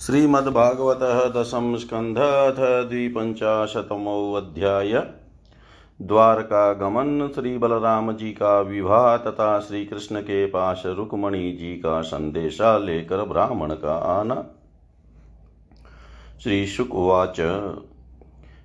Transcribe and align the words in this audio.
श्रीमद्भागवत 0.00 0.98
दशम 1.36 1.76
स्कंध 1.76 2.18
अथ 2.18 2.88
द्विपंचाशतमोऽध्याय 2.88 5.06
द्वारका 6.00 6.72
गमन 6.72 7.30
श्री 7.34 7.58
बलराम 7.58 8.12
जी 8.12 8.32
का 8.32 8.60
विवाह 8.60 9.16
तथा 9.16 9.60
श्री 9.60 9.84
कृष्ण 9.84 10.20
के 10.20 10.46
पास 10.46 10.82
रुक्मणी 10.86 11.52
जी 11.52 11.76
का 11.76 12.02
संदेशा 12.02 12.78
लेकर 12.78 13.24
ब्राह्मण 13.24 13.74
का 13.74 14.14
आना। 14.14 14.44
श्री 16.42 16.66
शुकवाच 16.66 17.40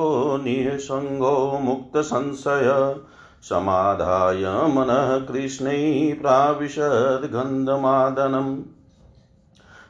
निःसङ्गो 0.45 1.59
मुक्तसंशय। 1.63 2.97
समाधाय 3.43 4.69
मनः 4.69 5.19
कृष्णै 5.19 6.19
प्राविशद्गन्धमादनम् 6.23 8.59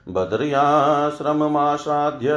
बद्र्याश्रममासाद्य 0.09 2.29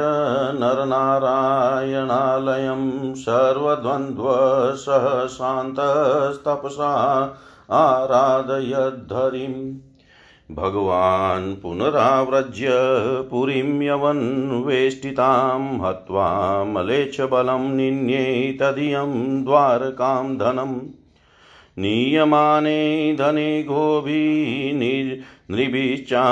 नरनारायणालयं 0.60 3.14
सर्वद्वन्द्वसः 3.14 5.26
शान्तस्तपसा 5.26 6.92
आराधयद्धरिम्। 7.70 9.76
भगवान् 10.56 11.62
पुनराव्रज्य 11.62 12.68
पुरीं 13.30 13.82
यवन्वेष्टितां 13.82 15.88
हत्वा 15.88 16.64
मलेच्छबलं 16.64 17.76
निन्ये 17.76 18.58
तदीयं 18.60 19.44
द्वारकां 19.44 20.38
धनम्। 20.38 20.80
नीयमाने 21.78 23.16
धने 23.18 23.62
गोभिर्नृभिश्चा 23.62 26.24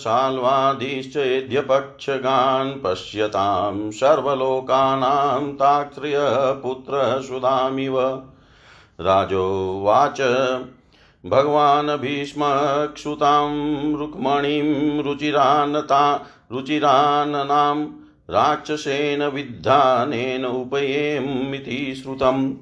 शाल्वादिश्चेद्यपक्षगान् 0.00 2.84
पश्यतां 2.84 3.90
सर्वलोकानां 3.90 5.52
ताक्ष्र्यपुत्रसुधामिव 5.52 8.22
राजोवाच, 9.00 10.20
भगवान् 11.26 11.88
भीष्मक्षुतां 11.88 13.96
रुक्मणीं 13.96 15.02
रुचिरानता 15.02 16.26
रुचिराननां 16.52 17.86
राक्षसेन 18.30 19.22
विद्धानेन 19.22 20.44
उपयेमिति 20.44 21.94
श्रुतं 21.94 22.54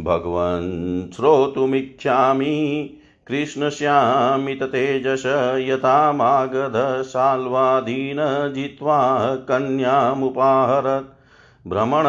भगवन् 0.00 1.12
श्रोतुमिच्छामि। 1.12 2.98
कृष्णश्यामिततेजस 3.26 5.22
यथा 5.68 6.12
मागधशाल्वादीन 6.12 8.52
जित्वा 8.54 9.36
कन्यामुपाहरत्। 9.36 11.68
भ्रमण 11.68 12.04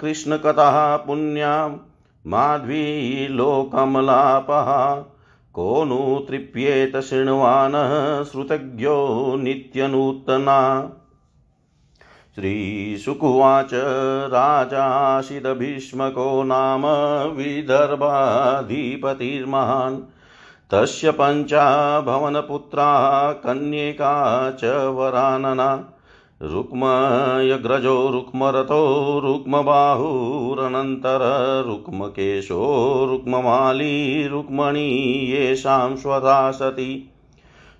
कृष्णकथः 0.00 0.96
पुण्यां 0.96 1.76
माध्वीलोकमलापः। 2.26 5.04
को 5.52 5.84
नु 5.84 6.24
तृप्येत 6.28 6.96
शृण्वानः 6.96 8.24
श्रुतज्ञो 8.24 9.36
नित्यनूतना। 9.36 10.90
श्रीशुकुवाच 12.34 13.70
राजाशिदभीष्मको 14.32 16.42
नाम 16.42 16.82
विदर्भाधिपतिर्महान्। 17.36 19.98
तस्य 20.72 21.10
पञ्चा 21.10 22.00
भवनपुत्राः, 22.00 23.32
कन्यका 23.32 24.50
च 24.50 24.64
वरानना। 24.64 25.90
रुक्मयग्रजो 26.42 28.10
रुक्मरथो 28.10 29.20
रुक्मबाहुरनन्तर, 29.24 31.18
रुक्मकेशो 31.66 33.06
रुक्ममाली, 33.10 34.28
रुक्मणी 34.28 34.90
येषां 35.32 35.96
स्वधा 35.96 36.50
सती। 36.50 37.12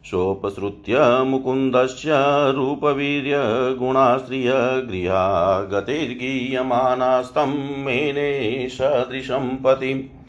सोपसृत्य 0.04 1.22
मुकुन्दस्य 1.22 2.10
रूपवीर्यगुणाश्रिय 2.52 4.50
गृहा 4.90 5.62
मेने 7.78 8.68
सदृशं 8.68 9.56
पतिम्। 9.56 10.19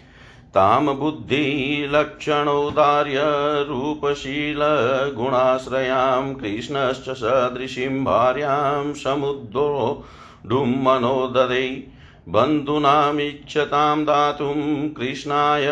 तां 0.55 0.85
बुद्धिलक्षणोदार्य 0.85 3.21
रूपशीलगुणाश्रयां 3.69 6.33
कृष्णश्च 6.33 7.09
सदृशीं 7.09 8.03
भार्यां 8.03 8.93
समुद्रोढुं 8.93 10.65
मनोददे 10.65 11.87
बन्धूनामिच्छतां 12.29 14.05
दातुं 14.05 14.89
कृष्णाय 14.89 15.67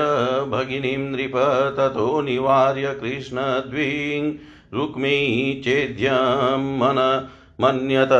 भगिनीं 0.49 0.97
नृप 0.97 1.35
ततो 1.77 2.21
निवार्य 2.21 2.95
कृष्णद्विं 3.01 4.31
रुक्मी 4.77 5.61
चेद्यं 5.63 6.79
मन 6.79 7.27
मन्यत। 7.61 8.11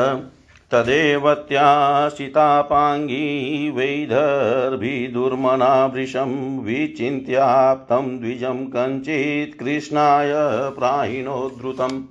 तदेवत्याशितापाङ्गी 0.72 3.70
वैदर्भिदुर्मना 3.70 5.86
वृषं 5.86 6.60
विचिन्त्याप्तं 6.60 8.20
द्विजं 8.20 8.66
कञ्चित् 8.66 9.60
कृष्णाय 9.60 10.34
प्राहिणोद्धृतम् 10.70 12.02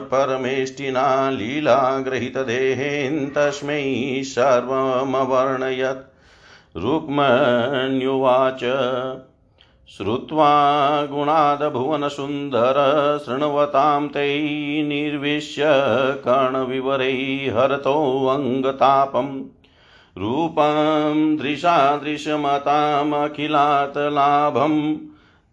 परमेष्टिना 0.00 1.30
लीलागृहीतदेहेन् 1.30 3.30
तस्मै 3.30 4.22
सर्वमवर्णयत्। 4.24 6.15
रुक्मण्युवाच। 6.76 8.60
श्रुत्वा 9.88 11.06
गुणादभुवनसुन्दर 11.06 13.18
शृण्वतां 13.26 14.08
तै 14.08 14.40
निर्विश्य 14.88 15.64
कर्णविवरैः 16.28 17.58
हरतोऽङ्गतापम् 17.58 19.42
रूपं 20.18 21.36
दृशादृशमतामखिलात् 21.36 24.12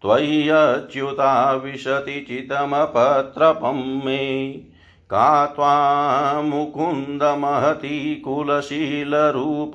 त्वय्यच्युता 0.02 1.52
विशति 1.52 2.26
चितमपत्रपं 2.28 4.06
मे। 4.06 4.60
का 5.10 5.46
त्वामुकुन्दमहति 5.46 8.22
कुलशीलरूप। 8.24 9.72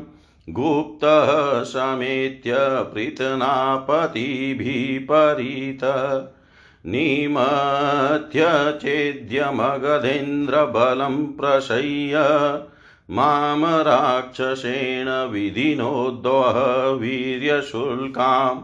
गुप्तः 0.54 1.30
समेत्य 1.62 2.56
पृतनापतिभिः 2.94 3.56
परित 5.10 5.82
निमथ्य 6.88 8.46
चेद्यमगधेन्द्रबलं 8.82 11.16
प्रशय्य 11.36 12.20
माँ 13.10 13.82
राक्षसेन 13.82 15.08
विधिनोद्वह 15.32 16.58
वीर्यशुल्काम् 17.00 18.62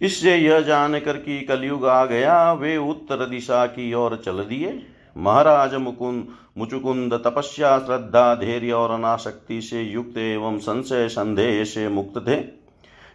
इससे 0.00 0.36
यह 0.36 0.60
जानकर 0.60 1.16
कि 1.16 1.40
कलयुग 1.40 1.86
आ 1.86 2.04
गया, 2.04 2.52
वे 2.52 2.76
उत्तर 2.76 3.26
दिशा 3.26 3.66
की 3.66 3.94
ओर 3.94 4.22
चल 4.24 4.44
दिए। 4.44 4.86
महाराज 5.16 5.74
मुकुंद, 5.74 6.28
मुचुकुंद 6.58 7.14
तपस्या, 7.14 7.78
श्रद्धा, 7.78 8.34
धैर्य 8.34 8.72
और 8.72 8.90
अनाशक्ति 8.90 9.60
से 9.60 9.82
युक्त 9.82 10.18
एवं 10.18 10.58
संशय 10.58 11.08
संदेह 11.08 11.64
से 11.64 11.88
मुक्त 11.88 12.28
थे। 12.28 12.59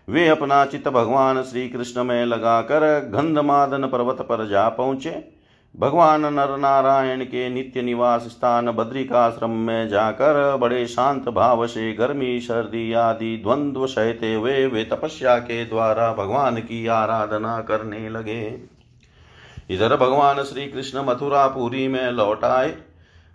वे 0.08 0.28
अपना 0.28 0.66
चित्त 0.66 0.88
भगवान 0.88 1.42
श्री 1.44 1.68
कृष्ण 1.70 2.04
में 2.04 2.26
लगाकर 2.26 2.84
गंधमादन 3.14 3.88
पर्वत 3.88 4.22
पर 4.22 4.48
जा 4.48 4.68
पहुँचे। 4.70 5.12
भगवान 5.76 6.22
नर 6.34 6.56
नारायण 6.58 7.24
के 7.24 7.50
नित्य 7.50 7.82
निवास 7.82 8.22
स्थान 8.22 8.72
बद्रिकाश्रम 8.72 9.50
में 9.50 9.88
जाकर 9.90 10.58
बड़े 10.58 10.86
शांत 10.88 11.30
भाव 11.30 11.66
से 11.68 11.92
गर्मी, 11.94 12.40
सर्दी 12.40 12.94
आदि 12.94 13.36
द्वंद्व 13.38 13.86
सहते 13.88 14.34
हुए 14.34 14.66
वे 14.68 14.84
तपस्या 14.84 15.38
के 15.38 15.66
द्वारा 15.66 16.14
भगवान 16.14 16.58
की 16.58 16.88
आराधना 16.88 17.60
करने 17.62 18.10
लगे। 18.10 18.42
इधर 19.70 19.96
भगवान 19.96 20.44
श्री 20.44 20.66
कृष्ण 20.68 21.06
मथुरापुरी 21.06 21.88
में 21.88 22.12
लौट 22.12 22.44
आए। 22.44 22.76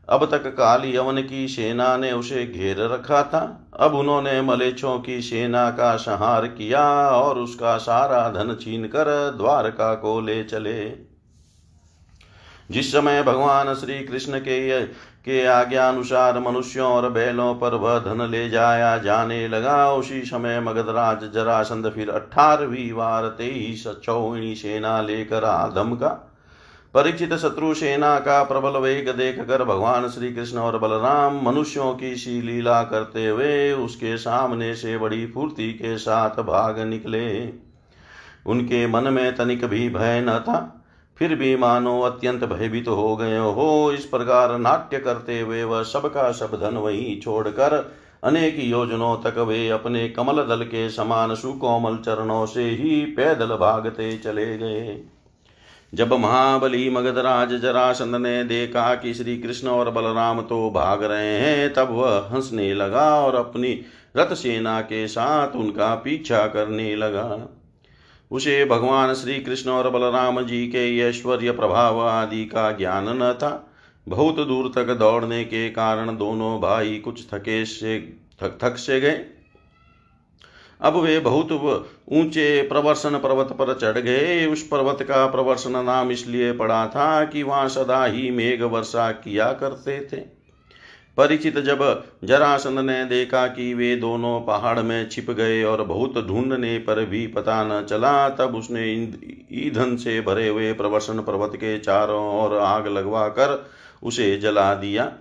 अब 0.08 0.24
तक 0.30 0.46
काली 0.46 0.96
यवन 0.96 1.22
की 1.22 1.48
सेना 1.48 1.96
ने 1.96 2.12
उसे 2.12 2.44
घेर 2.46 2.76
रखा 2.78 3.22
था। 3.22 3.68
अब 3.80 3.94
उन्होंने 3.94 4.40
मलेच्छों 4.42 4.98
की 5.00 5.20
सेना 5.22 5.70
का 5.70 5.96
संहार 5.96 6.46
किया 6.46 6.84
और 7.08 7.38
उसका 7.38 7.76
सारा 7.76 8.28
धन 8.30 8.56
छीन 8.60 8.86
कर 8.86 9.30
द्वारका 9.36 9.94
को 9.94 10.20
ले 10.20 10.42
चले। 10.44 11.10
जिस 12.70 12.92
समय 12.92 13.22
भगवान 13.22 13.74
श्री 13.74 13.98
कृष्ण 14.00 14.38
के 14.38 14.86
के 15.20 15.44
आज्ञा 15.46 15.88
अनुसार 15.88 16.38
मनुष्यों 16.38 16.88
और 16.88 17.08
बैलों 17.10 17.54
पर 17.54 17.74
वह 17.74 17.98
धन 17.98 18.28
ले 18.30 18.48
जाया 18.50 18.96
जाने 18.98 19.48
लगा, 19.48 19.92
उसी 19.92 20.20
समय 20.22 20.60
मगधराज 20.60 21.24
जरासंध 21.34 21.90
फिर 21.90 22.10
अठारहवीं 22.10 22.92
बार 22.92 23.26
तेईस 23.28 23.86
चौणी 24.04 24.54
सेना 24.54 25.00
लेकर 25.00 25.44
आधम 25.44 25.94
का 25.94 26.29
परीक्षित 26.94 27.32
शत्रु 27.34 27.72
सेना 27.74 28.18
का 28.18 28.42
प्रबल 28.42 28.78
वेग 28.78 29.08
देख 29.08 29.38
कर 29.40 29.62
भगवान 29.64 30.08
श्री 30.08 30.32
कृष्ण 30.32 30.58
और 30.58 30.78
बलराम 30.78 31.38
मनुष्यों 31.42 31.92
की 31.94 32.14
सी 32.16 32.40
लीला 32.42 32.82
करते 32.82 33.26
हुए 33.26 33.72
उसके 33.72 34.16
सामने 34.18 34.74
से 34.74 34.96
बड़ी 34.98 35.26
फूर्ति 35.26 35.72
के 35.72 35.96
साथ 35.98 36.42
भाग 36.42 36.80
निकले। 36.80 37.28
उनके 38.46 38.86
मन 38.86 39.12
में 39.12 39.36
तनिक 39.36 39.64
भी 39.64 39.88
भय 39.88 40.20
न 40.20 40.38
था, 40.38 40.58
फिर 41.16 41.34
भी 41.34 41.54
मानो 41.56 42.00
अत्यंत 42.00 42.44
भयभीत 42.44 42.84
तो 42.84 42.94
हो 42.94 43.16
गए 43.16 43.38
हो। 43.38 43.92
इस 43.92 44.04
प्रकार 44.04 44.56
नाट्य 44.58 44.98
करते 44.98 45.40
हुए 45.40 45.62
वह 45.64 45.82
सबका 45.82 46.30
सब 46.32 46.58
धन 46.60 46.76
वही 46.76 47.20
छोड़कर 47.24 47.78
अनेक 48.24 48.56
योजनों 48.58 49.16
तक 49.16 49.38
वे 49.38 49.68
अपने 49.68 50.08
कमल 50.08 50.42
दल 50.44 50.64
के 50.64 50.88
समान 50.90 51.34
सुकोमल 51.34 51.96
चरणों 51.96 52.44
से 52.46 52.68
ही 52.70 53.00
पैदल 53.16 53.56
भागते 53.56 54.16
चले 54.18 54.46
गए। 54.58 55.02
जब 55.92 56.12
महाबली 56.12 56.88
मगधराज 56.90 57.54
जरासंध 57.54 58.16
ने 58.16 58.42
देखा 58.44 58.94
कि 58.94 59.14
श्री 59.14 59.36
कृष्ण 59.38 59.68
और 59.68 59.90
बलराम 59.90 60.40
तो 60.40 60.70
भाग 60.70 61.02
रहे 61.04 61.36
हैं, 61.36 61.72
तब 61.72 61.90
वह 61.90 62.28
हंसने 62.32 62.72
लगा 62.74 63.08
और 63.16 63.34
अपनी 63.34 63.72
रथ 64.16 64.34
सेना 64.34 64.80
के 64.80 65.06
साथ 65.08 65.56
उनका 65.56 65.94
पीछा 65.94 66.46
करने 66.46 66.94
लगा। 66.96 67.48
उसे 68.30 68.64
भगवान 68.64 69.14
श्री 69.14 69.38
कृष्ण 69.38 69.70
और 69.70 69.90
बलराम 69.90 70.40
जी 70.42 70.66
के 70.66 70.98
ऐश्वर्य 70.98 71.52
प्रभाव 71.52 72.00
आदि 72.00 72.44
का 72.44 72.70
ज्ञान 72.72 73.08
न 73.22 73.32
था। 73.32 73.50
बहुत 74.06 74.36
दूर 74.48 74.70
तक 74.74 74.94
दौड़ने 74.94 75.44
के 75.44 75.68
कारण 75.70 76.16
दोनों 76.16 76.60
भाई 76.60 76.96
कुछ 76.98 77.26
थके 77.34 77.64
से 77.64 77.98
थक 78.42 78.58
थक 78.62 78.76
से 78.76 79.00
गए। 79.00 79.20
अब 80.80 80.96
वे 80.96 81.18
बहुत 81.20 81.52
ऊँचे 81.52 82.62
प्रवर्सन 82.62 83.18
पर्वत 83.18 83.52
पर 83.52 83.72
चढ़ 83.74 83.98
गए। 83.98 84.44
उस 84.46 84.62
पर्वत 84.62 85.02
का 85.02 85.26
प्रवर्सन 85.26 85.84
नाम 85.84 86.10
इसलिए 86.10 86.52
पड़ा 86.52 86.86
था 86.86 87.24
कि 87.24 87.42
वहाँ 87.42 87.68
सदा 87.68 88.04
ही 88.04 88.30
मेघ 88.30 88.62
वर्षा 88.62 89.10
किया 89.14 89.52
करते 89.52 90.00
थे। 90.12 90.20
परिचित 91.16 91.58
जब 91.58 91.80
जरासंध 92.24 92.78
ने 92.78 93.04
देखा 93.04 93.46
कि 93.46 93.72
वे 93.74 93.94
दोनों 93.96 94.40
पहाड़ 94.40 94.78
में 94.78 95.08
छिप 95.08 95.30
गए 95.30 95.62
और 95.62 95.82
बहुत 95.84 96.18
ढूँढने 96.26 96.78
पर 96.78 97.04
भी 97.04 97.26
पता 97.26 97.62
न 97.64 97.84
चला, 97.84 98.28
तब 98.28 98.54
उसने 98.56 98.92
ईंधन 98.92 99.96
से 99.96 100.20
भरे 100.20 100.48
हुए 100.48 100.72
प्रवर्षण 100.72 101.18
पर्वत 101.20 101.56
के 101.56 101.78
चारों 101.78 102.22
ओर 102.36 102.56
आग 102.58 102.86
लगवा 102.88 103.28
कर 103.28 103.64
उसे 104.02 104.36
जला 104.36 104.72
दिया। 104.74 105.12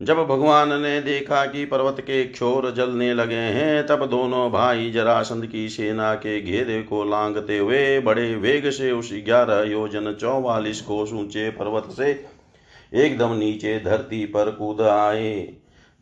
जब 0.00 0.16
भगवान 0.26 0.80
ने 0.80 1.00
देखा 1.00 1.44
कि 1.46 1.64
पर्वत 1.64 1.96
के 2.00 2.24
क्षोर 2.24 2.70
जलने 2.70 3.12
लगे 3.14 3.34
हैं, 3.34 3.86
तब 3.86 4.06
दोनों 4.06 4.50
भाई 4.50 4.90
जरासंध 4.90 5.46
की 5.46 5.68
सेना 5.68 6.14
के 6.14 6.40
घेरे 6.40 6.80
को 6.82 7.02
लांगते 7.04 7.58
हुए 7.58 8.00
बड़े 8.00 8.34
वेग 8.36 8.70
से 8.70 8.92
उस 8.92 9.10
ग्यारह 9.24 9.70
योजन 9.70 10.12
चौवालीस 10.12 10.80
कोस 10.80 11.12
ऊँचे 11.12 11.50
पर्वत 11.50 11.90
से 11.96 12.10
एकदम 12.94 13.34
नीचे 13.34 13.78
धरती 13.78 14.24
पर 14.26 14.50
कूद 14.50 14.80
आए। 14.80 15.36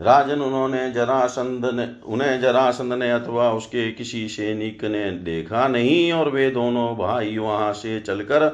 राजन 0.01 0.41
उन्होंने 0.41 0.91
जरासंध 0.91 1.67
ने, 1.67 1.89
उन्हें 2.07 2.41
जरासंध 2.41 2.93
ने 2.93 3.11
अथवा 3.11 3.53
उसके 3.53 3.91
किसी 3.93 4.29
सैनिक 4.29 4.85
ने 4.85 5.11
देखा 5.11 5.69
नहीं 5.69 6.13
और 6.13 6.31
वे 6.31 6.51
दोनों 6.51 6.89
भाई 6.97 7.39
वहाँ 7.39 7.73
से 7.73 8.01
चलकर 8.01 8.49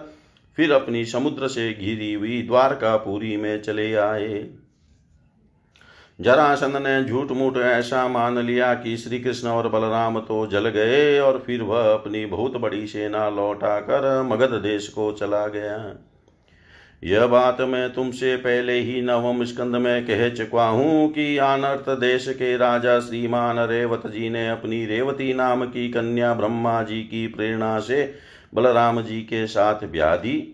फिर 0.58 0.72
अपनी 0.72 1.04
समुद्र 1.04 1.48
से 1.48 1.72
घिरी 1.72 2.12
हुई 2.14 2.42
द्वारकापुरी 2.42 3.36
में 3.36 3.62
चले 3.62 3.94
आए। 3.94 4.46
जरासंध 6.20 6.76
ने 6.76 7.04
झूठ 7.04 7.30
मूठ 7.32 7.56
ऐसा 7.56 8.08
मान 8.08 8.38
लिया 8.38 8.74
कि 8.74 8.96
श्री 8.96 9.18
कृष्ण 9.20 9.48
और 9.48 9.68
बलराम 9.68 10.20
तो 10.20 10.46
जल 10.46 10.68
गए 10.68 11.18
और 11.18 11.42
फिर 11.46 11.62
वह 11.62 11.92
अपनी 11.92 12.26
बहुत 12.26 12.56
बड़ी 12.56 12.86
सेना 12.86 13.28
लौटा 13.28 13.80
कर 13.80 14.22
मगध 14.22 14.54
देश 14.62 14.88
को 14.88 15.12
चला 15.12 15.46
गया। 15.46 16.00
यह 17.04 17.26
बात 17.26 17.60
मैं 17.60 17.92
तुमसे 17.94 18.36
पहले 18.36 18.78
ही 18.80 19.02
नवम 19.02 19.44
स्कंद 19.44 19.76
में 19.76 20.06
कह 20.06 20.28
चुका 20.28 20.66
हूँ 20.66 21.12
कि 21.12 21.36
अनर्थ 21.38 21.90
देश 21.90 22.28
के 22.28 22.56
राजा 22.56 23.00
श्रीमान 23.00 23.58
रेवत 23.58 24.06
जी 24.06 24.30
ने 24.30 24.48
अपनी 24.48 24.86
रेवती 24.86 25.34
नाम 25.34 25.64
की 25.64 25.88
कन्या 25.88 26.34
ब्रह्मा 26.34 26.82
जी 26.82 27.02
की 27.02 27.26
प्रेरणा 27.26 27.78
से 27.80 28.14
बलराम 28.54 29.02
जी 29.02 29.20
के 29.20 29.46
साथ 29.46 29.74
ब्याह 29.74 30.16
दी 30.16 30.53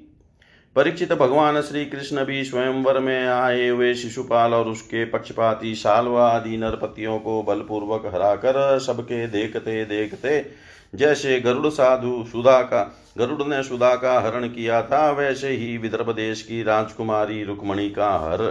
परीक्षित 0.77 1.12
भगवान 1.12 1.61
श्री 1.61 1.85
कृष्ण 1.85 2.25
भी 2.25 2.45
स्वयंवर 2.45 2.99
में 2.99 3.27
आए 3.27 3.69
हुए 3.69 3.95
शिशुपाल 3.95 4.55
और 4.55 4.69
उसके 4.69 5.05
पक्षपाती 5.05 5.75
सालवा 5.75 6.29
आदि 6.29 6.57
नरपतियों 6.57 7.19
को 7.19 7.43
बलपूर्वक 7.43 8.07
हराकर 8.07 8.79
सबके 8.79 9.27
देखते 9.27 9.85
देखते 9.85 10.50
जैसे 10.95 11.41
गरुड़ 11.41 11.69
साधु 11.69 12.25
सुधा 12.33 12.62
का, 12.62 12.83
गरुड़ 13.19 13.43
ने 13.43 13.62
सुधा 13.62 13.95
का 13.95 14.21
हरण 14.21 14.49
किया 14.49 14.83
था, 14.83 15.11
वैसे 15.11 15.49
ही 15.49 15.79
विदर्भ 15.79 16.11
देश 16.11 16.43
की 16.43 16.62
राजकुमारी 16.62 17.45
रुक्मणी 17.45 17.91
का 17.91 18.11
हर 18.12 18.47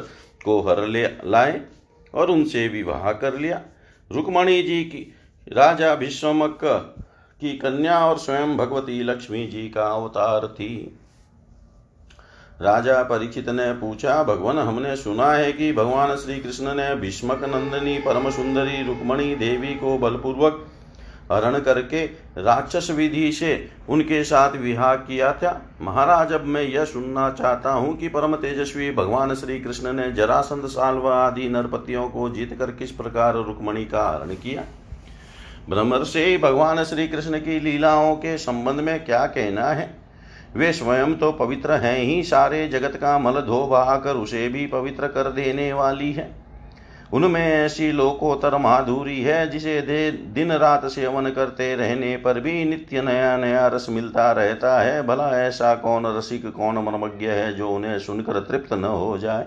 को 0.45 0.61
हर 0.61 0.85
ले 0.87 1.07
लाए 1.25 1.61
और 2.13 2.31
उनसे 2.31 2.67
विवाह 2.67 3.11
कर 3.13 3.37
लिया। 3.37 3.61
रुक्मणी 4.11 4.63
जी 4.63 4.83
की, 4.83 5.13
राजा 5.47 5.95
भीष्मक 5.95 6.59
की 7.41 7.57
कन्या 7.57 8.05
और 8.05 8.17
स्वयं 8.17 8.57
भगवती 8.57 9.03
लक्ष्मी 9.03 9.47
जी 9.47 9.69
का 9.69 9.87
अवतार 9.87 10.47
थी। 10.47 10.99
राजा 12.61 13.03
परीक्षित 13.03 13.49
ने 13.49 13.71
पूछा, 13.73 14.23
भगवान, 14.23 14.57
हमने 14.57 14.95
सुना 14.95 15.31
है 15.31 15.51
कि 15.53 15.71
भगवान 15.73 16.15
श्री 16.15 16.39
कृष्ण 16.39 16.73
ने 16.73 16.95
भीष्मक 16.95 17.43
नंदिनी 17.43 17.97
परम 17.97 18.29
सुंदरी 18.29 18.83
रुक्मणी 18.87 19.35
देवी 19.35 19.75
को 19.75 19.97
बलपूर्वक 19.97 20.65
हरण 21.31 21.59
करके 21.59 22.05
राक्षस 22.37 22.91
विधि 22.91 23.31
से 23.31 23.69
उनके 23.89 24.23
साथ 24.23 24.55
विवाह 24.55 24.95
किया 24.95 25.33
था। 25.33 25.61
महाराज, 25.81 26.33
अब 26.33 26.45
मैं 26.45 26.61
यह 26.61 26.85
सुनना 26.85 27.29
चाहता 27.29 27.71
हूँ 27.71 27.97
कि 27.97 28.07
परम 28.07 28.35
तेजस्वी 28.35 28.91
भगवान 28.91 29.35
श्री 29.35 29.59
कृष्ण 29.59 29.93
ने 29.93 30.11
जरासंध 30.11 30.65
साल्व 30.65 31.07
आदि 31.07 31.49
नरपतियों 31.49 32.09
को 32.09 32.29
जीत 32.29 32.55
कर 32.59 32.71
किस 32.71 32.91
प्रकार 32.91 33.35
रुक्मणी 33.35 33.85
का 33.85 34.09
हरण 34.09 34.33
किया? 34.33 34.63
ब्रह्म 35.69 36.03
से 36.03 36.37
भगवान 36.37 36.83
श्री 36.83 37.07
कृष्ण 37.07 37.39
की 37.39 37.59
लीलाओं 37.59 38.15
के 38.15 38.37
संबंध 38.37 38.79
में 38.79 39.05
क्या 39.05 39.25
कहना 39.25 39.67
है? 39.67 39.98
वे 40.55 40.73
स्वयं 40.73 41.15
तो 41.15 41.31
पवित्र 41.31 41.71
हैं 41.71 41.97
ही, 41.97 42.23
सारे 42.23 42.67
जगत 42.67 42.95
का 42.95 43.19
मल 43.19 43.41
धो 43.41 43.67
बहाकर 43.67 44.15
उसे 44.15 44.47
भी 44.49 44.67
पवित्र 44.67 45.07
कर 45.07 45.31
देने 45.31 45.73
वाली 45.73 46.11
है। 46.11 46.29
उनमें 47.13 47.41
ऐसी 47.41 47.91
लोकोत्तर 47.91 48.57
माधुरी 48.57 49.21
है, 49.21 49.49
जिसे 49.49 49.81
दे, 49.81 50.11
दिन 50.11 50.51
रात 50.51 50.85
सेवन 50.85 51.29
करते 51.29 51.75
रहने 51.75 52.17
पर 52.17 52.39
भी 52.39 52.65
नित्य 52.65 53.01
नया 53.01 53.37
नया 53.37 53.67
रस 53.67 53.87
मिलता 53.89 54.31
रहता 54.31 54.79
है। 54.81 55.07
भला 55.07 55.29
ऐसा 55.41 55.75
कौन 55.75 56.17
रसिक, 56.17 56.47
कौन 56.47 56.77
मर्मज्ञ 56.77 57.27
है 57.27 57.53
जो 57.53 57.69
उन्हें 57.69 57.99
सुनकर 57.99 58.39
तृप्त 58.39 58.73
न 58.73 58.83
हो 58.83 59.17
जाए? 59.17 59.45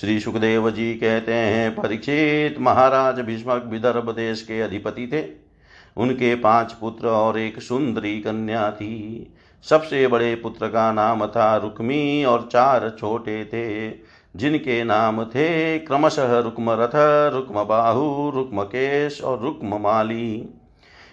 श्री 0.00 0.20
सुखदेव 0.20 0.70
जी 0.70 0.94
कहते 0.94 1.34
हैं, 1.34 1.74
परीक्षित 1.74 2.56
महाराज 2.60 3.20
भीष्मक 3.20 3.64
विदर्भ 3.66 4.10
देश 4.10 4.42
के 4.42 4.60
अधिपति 4.60 5.06
थे। 5.12 5.51
उनके 5.96 6.34
पाँच 6.34 6.72
पुत्र 6.72 7.08
और 7.08 7.38
एक 7.38 7.60
सुंदरी 7.62 8.18
कन्या 8.20 8.70
थी। 8.70 9.32
सबसे 9.64 10.06
बड़े 10.06 10.34
पुत्र 10.34 10.68
का 10.68 10.92
नाम 10.92 11.26
था 11.26 11.56
रुक्मी 11.56 12.24
और 12.24 12.48
चार 12.52 12.88
छोटे 12.90 13.44
थे, 13.44 13.90
जिनके 14.36 14.82
नाम 14.84 15.24
थे 15.24 15.78
क्रमशः 15.78 16.38
रुक्म 16.38 16.70
रथ 16.70 16.94
रुक्म 17.34 17.64
बाहु 17.64 18.30
रुक्म 18.30 18.62
केश 18.62 19.20
और 19.20 19.40
रुक्म 19.40 19.80
माली 19.80 20.48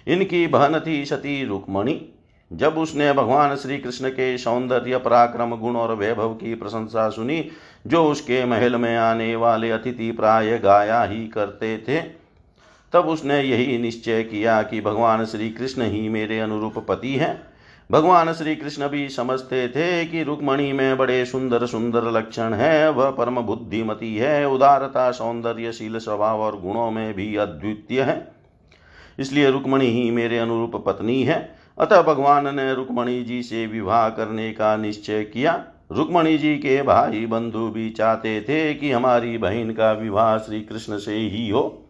इनकी 0.07 0.45
बहन 0.47 0.79
थी 0.79 1.05
सती 1.05 1.43
रुक्मणी। 1.45 2.01
जब 2.51 2.77
उसने 2.77 3.11
भगवान 3.13 3.55
श्री 3.55 3.77
कृष्ण 3.77 4.09
के 4.09 4.37
सौंदर्य, 4.37 4.97
पराक्रम, 4.97 5.55
गुण 5.55 5.75
और 5.75 5.93
वैभव 5.95 6.33
की 6.33 6.53
प्रशंसा 6.55 7.09
सुनी, 7.09 7.43
जो 7.87 8.03
उसके 8.05 8.43
महल 8.45 8.75
में 8.75 8.95
आने 8.97 9.35
वाले 9.35 9.71
अतिथि 9.71 10.11
प्राय 10.11 10.57
गाया 10.57 11.03
ही 11.03 11.27
करते 11.27 11.77
थे 11.77 12.18
तब 12.93 13.05
उसने 13.05 13.41
यही 13.41 13.77
निश्चय 13.77 14.23
किया 14.23 14.61
कि 14.61 14.81
भगवान 14.81 15.25
श्री 15.25 15.49
कृष्ण 15.49 15.81
ही 15.81 16.09
मेरे 16.09 16.39
अनुरूप 16.39 16.77
पति 16.77 17.15
हैं। 17.15 17.49
भगवान 17.91 18.33
श्री 18.33 18.55
कृष्ण 18.55 18.87
भी 18.87 19.09
समझते 19.09 19.67
थे 19.67 20.05
कि 20.05 20.23
रुक्मणी 20.23 20.73
में 20.73 20.97
बड़े 20.97 21.25
सुंदर 21.25 21.65
सुंदर 21.65 22.03
लक्षण 22.03 22.53
है, 22.53 22.91
वह 22.91 23.09
परम 23.09 23.41
बुद्धिमती 23.41 24.15
है, 24.15 24.49
उदारता, 24.49 25.11
सौंदर्यशील 25.11 25.97
स्वभाव 25.97 26.39
और 26.39 26.59
गुणों 26.59 26.91
में 26.91 27.13
भी 27.13 27.35
अद्वितीय 27.35 28.01
है। 28.01 28.31
इसलिए 29.19 29.51
रुक्मणी 29.51 29.85
ही 29.85 30.11
मेरे 30.11 30.37
अनुरूप 30.37 30.75
पत्नी 30.75 31.23
है। 31.23 31.55
अतः 31.77 32.01
भगवान 32.01 32.55
ने 32.55 32.73
रुक्मणी 32.73 33.23
जी 33.23 33.43
से 33.43 33.67
विवाह 33.67 34.09
करने 34.09 34.51
का 34.51 34.75
निश्चय 34.75 35.23
किया। 35.23 35.63
रुक्मणी 35.91 36.37
जी 36.37 36.55
के 36.55 36.81
भाई 36.81 37.25
बंधु 37.25 37.69
भी 37.69 37.89
चाहते 37.89 38.41
थे 38.41 38.73
कि 38.73 38.91
हमारी 38.91 39.37
बहन 39.37 39.71
का 39.71 39.91
विवाह 39.91 40.37
श्री 40.37 40.61
कृष्ण 40.61 40.97
से 40.97 41.15
ही 41.15 41.49
हो। 41.49 41.85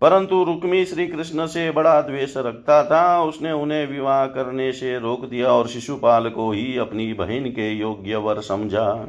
परंतु 0.00 0.44
रुक्मी 0.44 0.84
श्री 0.84 1.06
कृष्ण 1.06 1.46
से 1.46 1.70
बड़ा 1.70 2.00
द्वेष 2.00 2.36
रखता 2.36 2.82
था। 2.84 3.22
उसने 3.22 3.52
उन्हें 3.52 3.86
विवाह 3.86 4.26
करने 4.26 4.72
से 4.72 4.98
रोक 4.98 5.24
दिया 5.24 5.48
और 5.48 5.68
शिशुपाल 5.68 6.28
को 6.28 6.50
ही 6.52 6.76
अपनी 6.78 7.12
बहन 7.12 7.50
के 7.50 7.72
योग्य 7.72 8.16
वर 8.16 8.40
समझा। 8.40 9.08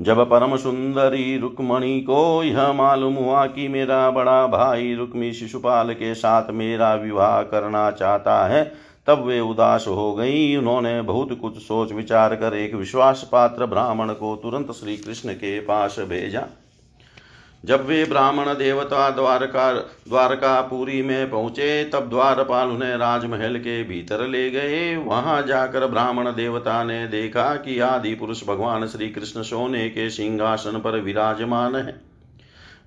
जब 0.00 0.30
परम 0.30 0.56
सुंदरी 0.56 1.38
रुक्मणी 1.38 2.00
को 2.00 2.42
यह 2.42 2.72
मालूम 2.72 3.14
हुआ 3.14 3.46
कि 3.46 3.68
मेरा 3.68 4.10
बड़ा 4.10 4.46
भाई 4.46 4.94
रुक्मी 4.94 5.32
शिशुपाल 5.32 5.92
के 5.94 6.14
साथ 6.14 6.50
मेरा 6.50 6.94
विवाह 6.94 7.42
करना 7.42 7.90
चाहता 7.90 8.46
है, 8.46 8.72
तब 9.06 9.24
वे 9.24 9.40
उदास 9.40 9.84
हो 9.88 10.14
गई। 10.14 10.56
उन्होंने 10.56 11.02
बहुत 11.02 11.38
कुछ 11.40 11.58
सोच 11.58 11.92
विचार 11.92 12.34
कर 12.34 12.54
एक 12.54 12.74
विश्वास 12.74 13.28
पात्र 13.32 13.66
ब्राह्मण 13.66 14.12
को 14.12 14.36
तुरंत 14.36 14.70
श्री 14.70 14.96
कृष्ण 14.96 15.32
के 15.32 15.60
पास 15.60 15.96
भेजा। 16.00 16.46
जब 17.64 17.86
वे 17.86 18.04
ब्राह्मण 18.04 18.44
देवता 18.44 19.10
द्वारका 19.10 19.72
द्वारका 19.72 20.00
द्वारकापुरी 20.08 21.02
में 21.02 21.30
पहुँचे, 21.30 21.84
तब 21.84 22.08
द्वारपाल 22.08 22.68
उन्हें 22.68 22.96
राजमहल 22.96 23.58
के 23.58 23.82
भीतर 23.84 24.26
ले 24.26 24.50
गए। 24.50 24.96
वहाँ 24.96 25.42
जाकर 25.42 25.86
ब्राह्मण 25.86 26.30
देवता 26.30 26.84
ने 26.84 27.06
देखा 27.08 27.54
कि 27.56 27.78
आदि 27.78 28.14
पुरुष 28.14 28.46
भगवान 28.46 28.86
श्री 28.86 29.08
कृष्ण 29.08 29.42
सोने 29.42 29.88
के 29.88 30.10
सिंहासन 30.10 30.80
पर 30.80 31.00
विराजमान 31.00 31.76
है। 31.76 32.00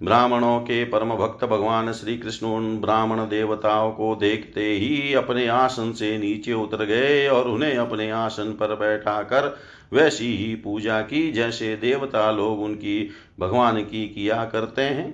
ब्राह्मणों 0.03 0.59
के 0.59 0.83
परम 0.85 1.09
भक्त 1.09 1.45
भगवान 1.45 1.91
श्री 1.91 2.17
कृष्ण 2.17 2.47
उन 2.47 2.77
ब्राह्मण 2.77 3.17
देवताओं 3.17 3.91
को 3.91 4.15
देखते 4.15 4.61
ही 4.61 5.13
अपने 5.13 5.47
आसन 5.47 5.91
से 5.91 6.17
नीचे 6.17 6.53
उतर 6.53 6.85
गए 6.85 7.27
और 7.27 7.47
उन्हें 7.47 7.77
अपने 7.77 8.11
आसन 8.11 8.43
पर 8.43 8.75
बैठा 8.75 9.21
कर 9.23 9.57
वैसी 9.93 10.35
ही 10.37 10.55
पूजा 10.55 11.01
की, 11.01 11.31
जैसे 11.31 11.75
देवता 11.75 12.31
लोग 12.31 12.61
उनकी 12.61 13.09
भगवान 13.39 13.81
की 13.81 14.07
किया 14.07 14.43
करते 14.45 14.81
हैं। 14.81 15.13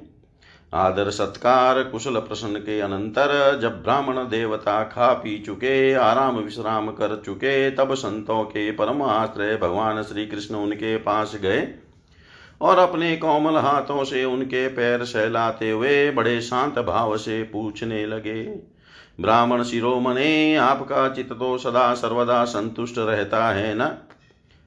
आदर 0.74 1.10
सत्कार, 1.10 1.82
कुशल 1.84 2.16
प्रश्न 2.18 2.48
के 2.48 2.80
अनंतर 2.80 3.60
जब 3.62 3.82
ब्राह्मण 3.84 4.18
देवता 4.30 4.84
खा 4.84 5.12
पी 5.14 5.38
चुके, 5.40 5.94
आराम 5.94 6.38
विश्राम 6.38 6.90
कर 6.92 7.22
चुके, 7.26 7.72
तब 7.72 7.94
संतों 7.94 8.44
के 8.44 8.72
परम 8.72 9.02
आश्रय 9.02 9.56
भगवान 9.58 10.02
श्री 10.04 10.26
कृष्ण 10.26 10.56
उनके 10.56 10.96
पास 10.98 11.36
गए 11.42 11.68
और 12.62 12.80
अपने 12.80 13.16
कोमल 13.18 13.58
हाथों 13.58 14.04
से 14.04 14.24
उनके 14.26 14.68
पैर 14.68 15.04
सहलाते 15.04 15.70
हुए 15.70 16.12
बड़े 16.12 16.40
शांत 16.42 16.80
भाव 16.80 17.18
से 17.18 17.42
पूछने 17.44 18.06
लगे, 18.06 18.44
ब्राह्मण 19.22 19.64
शिरोमणे, 19.64 20.56
आपका 20.56 21.08
चित्त 21.10 21.34
तो 21.34 21.58
सदा 21.58 21.94
सर्वदा 21.94 22.44
संतुष्ट 22.44 22.98
रहता 22.98 23.46
है 23.48 23.74
न? 23.76 23.98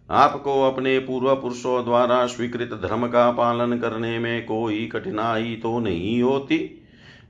आपको 0.09 0.63
अपने 0.63 0.99
पूर्व 0.99 1.35
पुरुषों 1.35 1.85
द्वारा 1.85 2.27
स्वीकृत 2.27 2.71
धर्म 2.83 3.07
का 3.07 3.31
पालन 3.31 3.79
करने 3.79 4.19
में 4.19 4.45
कोई 4.47 4.85
कठिनाई 4.87 5.55
तो 5.63 5.79
नहीं 5.79 6.23
होती। 6.23 6.59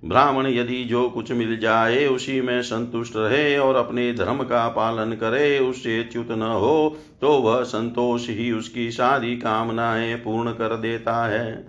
ब्राह्मण 0.04 0.46
यदि 0.46 0.82
जो 0.84 1.08
कुछ 1.10 1.30
मिल 1.32 1.56
जाए, 1.58 2.06
उसी 2.06 2.40
में 2.40 2.62
संतुष्ट 2.62 3.16
रहे 3.16 3.56
और 3.58 3.76
अपने 3.76 4.12
धर्म 4.12 4.42
का 4.42 4.68
पालन 4.68 5.12
करे, 5.12 5.58
उससे 5.58 6.02
च्युत 6.02 6.30
न 6.30 6.42
हो 6.42 6.96
तो 7.20 7.32
वह 7.32 7.62
संतोष 7.62 8.28
ही 8.28 8.50
उसकी 8.52 8.90
सारी 8.90 9.36
कामनाएँ 9.36 10.14
पूर्ण 10.14 10.50
कर 10.50 10.76
देता 10.76 11.24
है। 11.26 11.66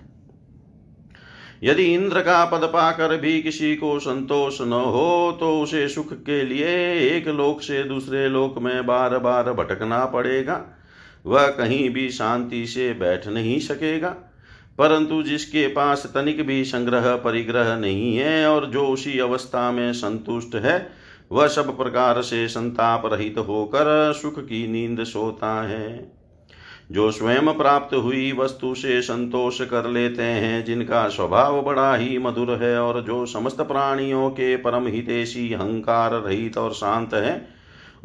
यदि 1.63 1.83
इंद्र 1.83 2.21
का 2.21 2.43
पद 2.45 2.65
पाकर 2.65 3.15
भी 3.17 3.41
किसी 3.41 3.75
को 3.75 3.97
संतोष 3.99 4.61
न 4.61 4.73
हो 4.73 5.37
तो 5.39 5.59
उसे 5.61 5.87
सुख 5.87 6.13
के 6.13 6.43
लिए 6.43 6.67
एक 7.09 7.27
लोक 7.27 7.61
से 7.61 7.83
दूसरे 7.83 8.27
लोक 8.29 8.57
में 8.57 8.85
बार 8.85 9.17
बार 9.17 9.51
भटकना 9.53 10.05
पड़ेगा। 10.05 10.65
वह 11.25 11.47
कहीं 11.47 11.89
भी 11.89 12.09
शांति 12.09 12.67
से 12.67 12.93
बैठ 12.93 13.27
नहीं 13.27 13.59
सकेगा। 13.59 14.09
परंतु 14.77 15.23
जिसके 15.23 15.67
पास 15.67 16.11
तनिक 16.15 16.47
भी 16.47 16.63
संग्रह 16.63 17.15
परिग्रह 17.15 17.75
नहीं 17.75 18.17
है 18.17 18.47
और 18.47 18.65
जो 18.65 18.87
उसी 18.87 19.19
अवस्था 19.19 19.71
में 19.71 19.93
संतुष्ट 19.93 20.55
है, 20.55 20.89
वह 21.31 21.47
सब 21.47 21.77
प्रकार 21.77 22.21
से 22.21 22.47
संताप 22.47 23.05
रहित 23.05 23.37
होकर 23.37 24.13
सुख 24.13 24.39
की 24.39 24.67
नींद 24.67 25.03
सोता 25.03 25.67
है। 25.67 26.11
जो 26.91 27.11
स्वयं 27.11 27.53
प्राप्त 27.53 27.95
हुई 27.95 28.31
वस्तु 28.31 28.75
से 28.75 29.01
संतोष 29.01 29.61
कर 29.61 29.89
लेते 29.89 30.23
हैं, 30.23 30.65
जिनका 30.65 31.07
स्वभाव 31.07 31.61
बड़ा 31.61 31.95
ही 31.95 32.17
मधुर 32.17 32.63
है 32.63 32.79
और 32.79 33.01
जो 33.01 33.25
समस्त 33.25 33.61
प्राणियों 33.61 34.29
के 34.29 34.57
परम 34.57 34.87
हितेशी 34.87 35.53
अहंकार 35.53 36.11
रहित 36.11 36.57
और 36.57 36.73
शांत 36.73 37.13
है 37.13 37.47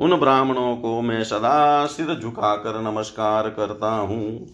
उन 0.00 0.16
ब्राह्मणों 0.16 0.76
को 0.76 1.00
मैं 1.00 1.24
सदा 1.24 1.86
सिर 1.86 2.20
झुकाकर 2.20 2.80
नमस्कार 2.80 3.48
करता 3.48 3.90
हूँ। 3.90 4.46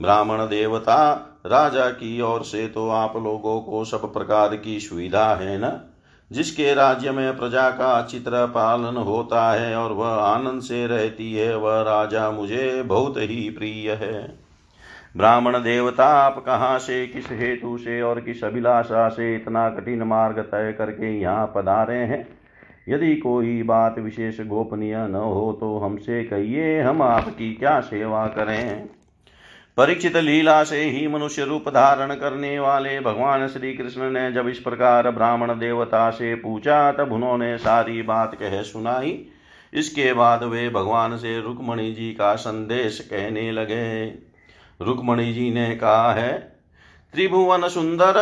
ब्राह्मण 0.00 0.38
देवता, 0.38 1.14
राजा 1.46 1.90
की 1.90 2.20
ओर 2.20 2.42
से 2.42 2.68
तो 2.68 2.88
आप 2.88 3.16
लोगों 3.16 3.60
को 3.60 3.84
सब 3.84 4.12
प्रकार 4.12 4.56
की 4.56 4.80
सुविधा 4.80 5.34
है 5.34 5.58
न? 5.58 5.80
जिसके 6.32 6.74
राज्य 6.74 7.10
में 7.10 7.36
प्रजा 7.36 7.70
का 7.70 8.02
चित्र 8.02 8.46
पालन 8.46 8.96
होता 8.96 9.52
है 9.52 9.76
और 9.76 9.92
वह 9.92 10.08
आनंद 10.08 10.60
से 10.62 10.86
रहती 10.86 11.34
है, 11.34 11.56
वह 11.56 11.82
राजा 11.82 12.30
मुझे 12.30 12.82
बहुत 12.82 13.14
ही 13.16 13.50
प्रिय 13.50 13.92
है। 13.92 14.38
ब्राह्मण 15.16 15.58
देवता, 15.58 16.06
आप 16.06 16.44
कहाँ 16.46 16.78
से, 16.78 17.06
किस 17.06 17.26
हेतु 17.30 17.78
से 17.78 18.02
और 18.02 18.20
किस 18.20 18.44
अभिलाषा 18.44 19.08
से 19.08 19.36
इतना 19.36 19.70
कठिन 19.70 20.02
मार्ग 20.02 20.38
तय 20.38 20.74
करके 20.78 21.20
यहाँ 21.20 21.52
पधारे 21.56 21.96
हैं? 21.96 22.45
यदि 22.88 23.16
कोई 23.16 23.62
बात 23.62 23.98
विशेष 23.98 24.40
गोपनीय 24.40 24.96
न 24.96 25.14
हो 25.14 25.56
तो 25.60 25.78
हमसे 25.78 26.24
कहिए, 26.24 26.80
हम 26.80 27.02
आपकी 27.02 27.54
क्या 27.54 27.80
सेवा 27.80 28.26
करें? 28.26 28.88
परीक्षित 29.76 30.16
लीला 30.16 30.64
से 30.64 30.82
ही 30.82 31.08
मनुष्य 31.08 31.44
रूप 31.44 31.68
धारण 31.68 32.14
करने 32.14 32.58
वाले 32.58 33.00
भगवान 33.00 33.46
श्री 33.48 33.74
कृष्ण 33.74 34.10
ने 34.10 34.32
जब 34.32 34.48
इस 34.48 34.58
प्रकार 34.58 35.10
ब्राह्मण 35.10 35.58
देवता 35.58 36.10
से 36.10 36.34
पूछा, 36.34 36.92
तब 36.92 37.12
उन्होंने 37.12 37.58
सारी 37.58 38.02
बात 38.02 38.34
कह 38.34 38.62
सुनाई। 38.62 39.26
इसके 39.74 40.12
बाद 40.12 40.42
वे 40.42 40.68
भगवान 40.68 41.16
से 41.16 41.40
रुक्मणी 41.40 41.92
जी 41.92 42.12
का 42.12 42.34
संदेश 42.34 43.00
कहने 43.00 43.52
लगे। 43.52 44.06
रुक्मणी 44.82 45.32
जी 45.32 45.50
ने 45.50 45.74
कहा 45.76 46.12
है 46.12 46.55
त्रिभुवन 47.16 47.66
सुंदर, 47.68 48.16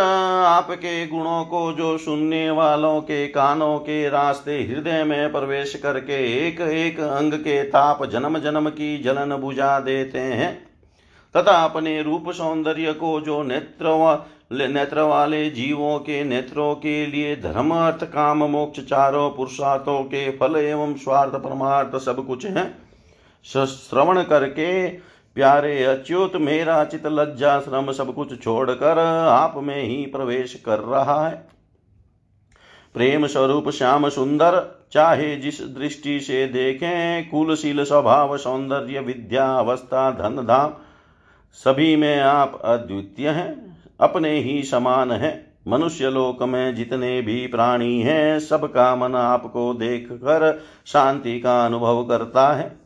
आपके 0.47 1.07
गुणों 1.07 1.45
को 1.45 1.73
जो 1.73 1.97
सुनने 1.99 2.51
वालों 2.51 3.01
के 3.01 3.27
कानों 3.29 3.79
के 3.79 4.09
रास्ते 4.09 4.59
हृदय 4.63 5.03
में 5.05 5.33
प्रवेश 5.33 5.75
करके 5.75 6.19
एक 6.39 6.61
एक 6.61 7.01
अंग 7.01 7.33
के 7.33 7.63
ताप 7.63 8.05
जन्म 8.05 8.39
जन्म 8.39 8.69
की 8.69 8.99
जलन 8.99 9.37
बुझा 9.37 9.81
देते 9.81 10.19
हैं। 10.19 10.53
तथा 11.35 11.53
अपने 11.65 12.03
रूप 12.03 12.31
सौंदर्य 12.31 12.93
को 12.93 13.21
जो 13.21 13.43
नेत्र 13.43 14.27
नेत्र 14.53 15.01
वाले 15.01 15.51
जीवों 15.51 15.99
के 15.99 16.23
नेत्रों 16.25 16.75
के 16.75 17.07
लिए 17.07 17.35
धर्म, 17.37 17.75
अर्थ, 17.75 18.05
काम, 18.05 18.45
मोक्ष, 18.45 18.81
चारों 18.81 19.31
पुरुषार्थों 19.31 20.03
के 20.03 20.31
फल 20.31 20.57
एवं 20.57 20.95
स्वार्थ 20.95 21.33
परमार्थ 21.35 21.97
सब 22.03 22.27
कुछ 22.27 22.47
है। 22.47 22.65
श्रवण 23.47 24.23
करके 24.23 24.87
प्यारे 25.35 25.85
अच्युत, 25.85 26.37
मेरा 26.37 26.85
चित 26.85 27.07
लज्जा, 27.07 27.61
श्रम 27.61 27.93
सब 27.93 28.15
कुछ 28.15 28.43
छोड़कर 28.43 28.99
आप 29.29 29.55
में 29.57 29.83
ही 29.83 30.07
प्रवेश 30.07 30.63
कर 30.67 30.79
रहा 30.79 31.29
है। 31.29 31.49
प्रेम 32.95 33.27
स्वरूप 33.27 33.71
श्याम 33.71 34.09
सुंदर, 34.09 34.87
चाहे 34.93 35.37
जिस 35.37 35.61
दृष्टि 35.61 36.21
से 36.21 36.47
देखें, 36.47 37.31
कुलशील 37.31 37.85
स्वभाव, 37.85 38.37
सौंदर्य, 38.37 39.01
विद्या, 39.01 39.55
अवस्था 39.55 40.11
धन 40.11 40.37
धाम 40.37 40.75
सभी 41.53 41.97
में 41.97 42.21
आप 42.21 42.61
अद्वितीय 42.65 43.29
हैं, 43.29 43.79
अपने 44.01 44.39
ही 44.39 44.63
समान 44.63 45.13
हैं। 45.13 45.55
मनुष्य 45.69 46.11
लोक 46.11 46.43
में 46.43 46.75
जितने 46.75 47.23
भी 47.23 47.47
प्राणी 47.47 48.01
हैं, 48.01 48.41
सबका 48.41 48.97
मन 48.97 49.15
आपको 49.15 49.75
देख 49.75 50.09
कर 50.13 50.63
शांति 50.87 51.41
का 51.41 51.67
अनुभव 51.67 52.05
करता 52.05 52.53
है, 52.53 52.77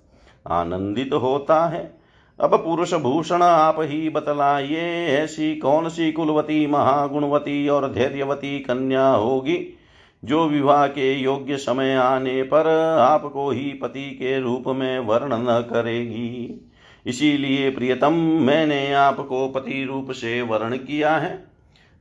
आनंदित 0.49 1.13
होता 1.13 1.67
है। 1.67 1.98
अब 2.41 2.55
पुरुष 2.65 2.95
भूषण 2.95 3.43
आप 3.43 3.77
ही 3.79 4.09
बतलाइए, 4.09 5.07
ऐसी 5.07 5.57
कौन 5.57 5.89
सी 5.89 6.13
कुलवती, 6.13 6.67
महागुणवती 6.67 7.69
और 7.69 7.93
धैर्यवती 7.93 8.59
कन्या 8.59 9.09
होगी? 9.09 9.79
जो 10.25 10.49
विवाह 10.49 10.87
के 10.87 11.15
योग्य 11.15 11.57
समय 11.57 11.95
आने 11.95 12.43
पर 12.43 12.67
आपको 13.01 13.51
ही 13.51 13.73
पति 13.73 14.11
के 14.11 14.41
रूप 14.41 14.65
में 14.67 14.99
वर्ण 14.99 15.29
न 15.33 15.67
करेगी। 15.71 16.71
इसीलिए 17.07 17.71
प्रियतम, 17.71 18.15
मैंने 18.19 18.93
आपको 18.93 19.49
पति 19.49 19.85
रूप 19.85 20.11
से 20.11 20.43
वर्ण 20.43 20.77
किया 20.77 21.17
है। 21.17 21.45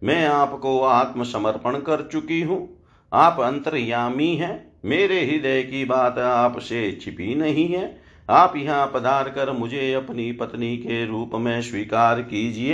मैं 0.04 0.28
आपको 0.28 0.82
आत्मसमर्पण 0.82 1.76
कर 1.76 2.10
चुकी 2.12 2.42
हूँ। 2.42 2.70
आप 3.14 3.40
अंतर्यामी 3.40 4.36
हैं। 4.36 4.72
मेरे 4.86 5.26
हृदय 5.26 5.64
की 5.64 5.86
बात 5.86 6.20
आपसे 6.20 7.00
छिपी 7.02 7.36
नहीं 7.36 7.68
है। 7.68 8.07
आप 8.30 8.54
यहाँ 8.56 8.86
पधार 8.94 9.30
कर 9.30 9.52
मुझे 9.52 9.94
अपनी 9.94 10.32
पत्नी 10.32 10.76
के 10.78 11.06
रूप 11.06 11.32
में 11.36 11.62
स्वीकार 11.62 12.22
कीजिए। 12.22 12.74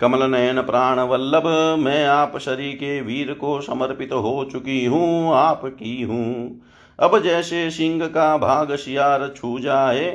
कमल 0.00 0.22
नयन 0.30 0.60
प्राण 0.62 1.00
वल्लभ 1.00 1.46
मैं 1.78 2.04
आप 2.06 2.38
शरीर 2.38 2.74
के 2.74 3.00
वीर 3.00 3.32
को 3.34 3.60
समर्पित 3.60 4.12
हो 4.12 4.48
चुकी 4.52 4.84
हूँ 4.84 5.32
आपकी 5.34 6.02
हूँ। 6.02 6.60
अब 6.98 7.18
जैसे 7.22 7.70
सिंह 7.70 8.06
का 8.06 8.36
भाग 8.36 8.74
शियार 8.76 9.28
छू 9.36 9.58
जाए, 9.58 10.06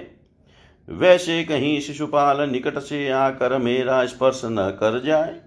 वैसे 0.88 1.44
कहीं 1.44 1.80
शिशुपाल 1.82 2.50
निकट 2.50 2.80
से 2.80 3.10
आकर 3.10 3.58
मेरा 3.58 4.06
स्पर्श 4.06 4.42
न 4.46 4.70
कर 4.80 5.02
जाए। 5.04 5.40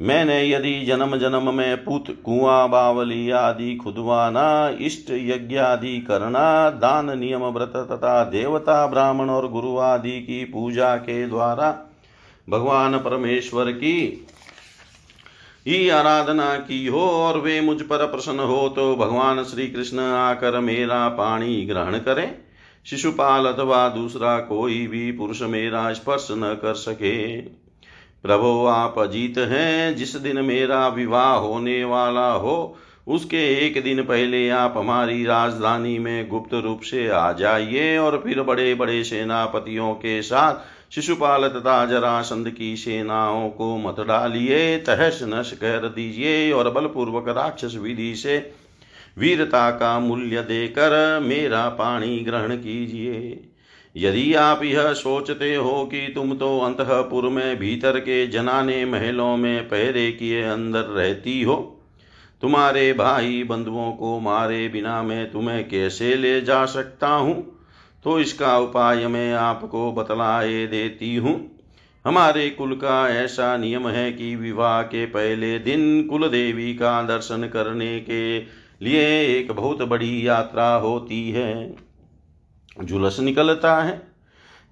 मैंने 0.00 0.48
यदि 0.48 0.84
जन्म 0.84 1.16
जन्म 1.16 1.54
में 1.54 1.84
पुत, 1.84 2.04
कुआ, 2.24 2.66
बावली 2.66 3.30
आदि 3.30 3.74
खुदवाना 3.76 4.76
इष्ट 4.80 5.10
यज्ञ 5.10 5.56
आदि 5.56 5.98
करना, 6.00 6.70
दान 6.70 7.18
नियम 7.18 7.44
व्रत 7.44 7.72
तथा 7.76 8.24
देवता, 8.24 8.86
ब्राह्मण 8.86 9.30
और 9.30 9.48
गुरु 9.48 9.76
आदि 9.78 10.20
की 10.20 10.44
पूजा 10.44 10.96
के 10.96 11.26
द्वारा 11.26 11.70
भगवान 12.48 12.98
परमेश्वर 12.98 13.70
की 13.72 14.26
ही 15.66 15.88
आराधना 15.88 16.54
की 16.56 16.86
हो 16.86 17.00
और 17.00 17.38
वे 17.38 17.60
मुझ 17.60 17.80
पर 17.82 18.06
प्रसन्न 18.06 18.40
हो 18.40 18.68
तो 18.68 18.94
भगवान 18.96 19.42
श्री 19.44 19.66
कृष्ण 19.68 19.98
आकर 19.98 20.58
मेरा 20.60 21.08
पाणी 21.08 21.66
ग्रहण 21.66 21.98
करें। 21.98 22.34
शिशुपाल 22.86 23.46
अथवा 23.46 23.88
दूसरा 23.88 24.38
कोई 24.38 24.86
भी 24.86 25.10
पुरुष 25.12 25.42
मेरा 25.42 25.92
स्पर्श 25.92 26.28
न 26.30 26.54
कर 26.62 26.74
सके। 26.74 27.40
प्रभो 28.24 28.66
आप 28.66 28.98
अजीत 28.98 29.38
हैं, 29.38 29.96
जिस 29.96 30.16
दिन 30.16 30.44
मेरा 30.44 30.88
विवाह 30.88 31.32
होने 31.32 31.84
वाला 31.84 32.30
हो, 32.32 32.76
उसके 33.06 33.66
एक 33.66 33.82
दिन 33.82 34.02
पहले 34.02 34.48
आप 34.48 34.74
हमारी 34.76 35.24
राजधानी 35.24 35.98
में 35.98 36.28
गुप्त 36.28 36.54
रूप 36.54 36.80
से 36.80 37.08
आ 37.08 37.32
जाइए 37.32 37.98
और 37.98 38.20
फिर 38.24 38.42
बड़े 38.42 38.74
बड़े 38.74 39.04
सेनापतियों 39.04 39.92
के 39.94 40.22
साथ 40.22 40.92
शिशुपाल 40.94 41.48
तथा 41.48 41.84
जरासंध 41.86 42.50
की 42.50 42.76
सेनाओं 42.76 43.48
को 43.50 43.76
मत 43.76 44.00
डालिए, 44.00 44.78
तहस 44.78 45.20
नश 45.22 45.52
कर 45.52 45.88
दीजिए 45.88 46.52
और 46.52 46.70
बलपूर्वक 46.70 47.28
राक्षस 47.28 47.76
विधि 47.76 48.14
से 48.14 48.52
वीरता 49.18 49.70
का 49.70 49.98
मूल्य 50.00 50.42
देकर 50.42 51.20
मेरा 51.20 51.68
पाणी 51.68 52.18
ग्रहण 52.18 52.56
कीजिए। 52.56 53.50
यदि 53.94 54.34
आप 54.34 54.62
यह 54.64 54.92
सोचते 54.92 55.54
हो 55.54 55.84
कि 55.84 56.06
तुम 56.14 56.34
तो 56.34 56.58
अंतपुर 56.60 57.28
में 57.28 57.58
भीतर 57.58 57.98
के 58.00 58.26
जनाने 58.26 58.84
महलों 58.84 59.36
में 59.36 59.64
पहरे 59.68 60.10
किए 60.12 60.42
अंदर 60.42 60.80
रहती 60.80 61.42
हो, 61.42 61.56
तुम्हारे 62.42 62.92
भाई 62.92 63.42
बंधुओं 63.44 63.90
को 63.92 64.18
मारे 64.20 64.68
बिना 64.68 65.02
मैं 65.02 65.30
तुम्हें 65.32 65.68
कैसे 65.68 66.14
ले 66.14 66.40
जा 66.40 66.64
सकता 66.66 67.08
हूँ? 67.08 67.34
तो 68.04 68.18
इसका 68.20 68.58
उपाय 68.58 69.06
मैं 69.06 69.32
आपको 69.32 69.92
बतलाए 69.92 70.66
देती 70.66 71.14
हूँ। 71.16 71.38
हमारे 72.04 72.48
कुल 72.50 72.74
का 72.74 73.08
ऐसा 73.08 73.56
नियम 73.56 73.88
है 73.88 74.12
कि 74.12 74.34
विवाह 74.36 74.82
के 74.82 75.06
पहले 75.06 75.58
दिन 75.58 76.02
कुल 76.02 76.28
देवी 76.28 76.74
का 76.74 77.02
दर्शन 77.02 77.48
करने 77.52 77.98
के 78.00 78.38
लिए 78.84 79.06
एक 79.38 79.52
बहुत 79.52 79.82
बड़ी 79.82 80.26
यात्रा 80.28 80.74
होती 80.74 81.30
है। 81.30 81.54
जुलस 82.82 83.20
निकलता 83.20 83.82
है, 83.82 84.02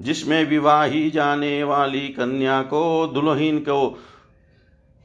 जिसमें 0.02 0.44
विवाही 0.44 1.10
जाने 1.10 1.64
वाली 1.64 2.08
कन्या 2.08 2.62
को 2.62 3.06
दुल्हन 3.06 3.58
को 3.58 3.98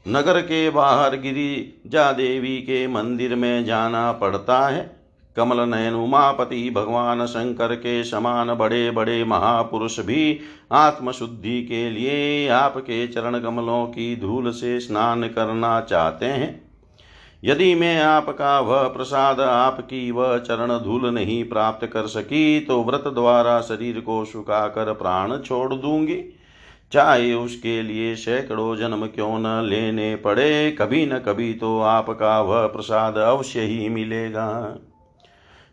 नगर 0.08 0.40
के 0.40 0.70
बाहर 0.70 1.16
गिरिजा 1.16 2.12
देवी 2.12 2.58
के 2.58 2.86
मंदिर 2.86 3.34
में 3.34 3.64
जाना 3.64 4.12
पड़ता 4.12 4.68
है। 4.68 4.98
कमल 5.36 5.60
नयन 5.60 5.94
उमापति, 5.94 6.70
भगवान 6.70 7.26
शंकर 7.26 7.74
के 7.74 8.04
समान 8.04 8.54
बड़े 8.54 8.90
बड़े 8.90 9.24
महापुरुष 9.24 10.00
भी 10.00 10.40
आत्मशुद्धि 10.72 11.62
के 11.62 11.90
लिए 11.90 12.48
आपके 12.48 13.06
चरण 13.08 13.40
कमलों 13.40 13.86
की 13.86 14.16
धूल 14.16 14.50
से 14.50 14.80
स्नान 14.80 15.22
करना 15.22 15.80
चाहते 15.80 16.26
हैं। 16.26 16.67
यदि 17.42 17.74
मैं 17.74 18.00
आपका 18.02 18.58
वह 18.60 18.82
प्रसाद 18.88 19.40
आपकी 19.40 20.10
वह 20.10 20.36
चरण 20.38 20.78
धूल 20.78 21.06
नहीं 21.14 21.44
प्राप्त 21.44 21.86
कर 21.86 22.06
सकी 22.06 22.60
तो 22.60 22.82
व्रत 22.84 23.04
द्वारा 23.06 23.60
शरीर 23.60 24.00
को 24.00 24.24
सुखाकर 24.24 24.92
प्राण 24.92 25.36
छोड़ 25.38 25.74
दूँगी। 25.74 26.22
चाहे 26.92 27.32
उसके 27.34 27.82
लिए 27.82 28.14
सैकड़ों 28.14 28.76
जन्म 28.76 29.06
क्यों 29.06 29.38
न 29.38 29.64
लेने 29.64 30.14
पड़े, 30.16 30.70
कभी 30.72 31.06
न 31.06 31.18
कभी 31.18 31.52
तो 31.54 31.80
आपका 31.80 32.40
वह 32.40 32.66
प्रसाद 32.66 33.16
अवश्य 33.16 33.60
ही 33.60 33.88
मिलेगा। 33.88 34.76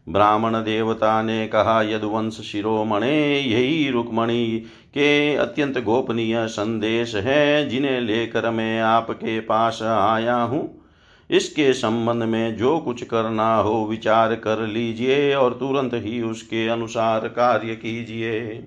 ब्राह्मण 0.07 0.53
देवता 0.53 1.21
ने 1.21 1.47
कहा, 1.47 1.81
यदुवंश 1.81 2.39
शिरोमणे, 2.41 3.39
यही 3.39 3.89
रुक्मणी 3.89 4.57
के 4.93 5.35
अत्यंत 5.35 5.77
गोपनीय 5.77 6.47
संदेश 6.47 7.15
है, 7.15 7.69
जिन्हें 7.69 7.99
लेकर 8.01 8.49
मैं 8.49 8.81
आपके 8.81 9.39
पास 9.39 9.81
आया 9.83 10.35
हूँ। 10.35 10.84
इसके 11.29 11.73
संबंध 11.73 12.23
में 12.23 12.57
जो 12.57 12.79
कुछ 12.79 13.03
करना 13.03 13.55
हो 13.55 13.85
विचार 13.85 14.35
कर 14.35 14.67
लीजिए 14.67 15.33
और 15.35 15.53
तुरंत 15.53 15.91
ही 15.93 16.21
उसके 16.21 16.67
अनुसार 16.67 17.27
कार्य 17.27 17.75
कीजिए। 17.75 18.63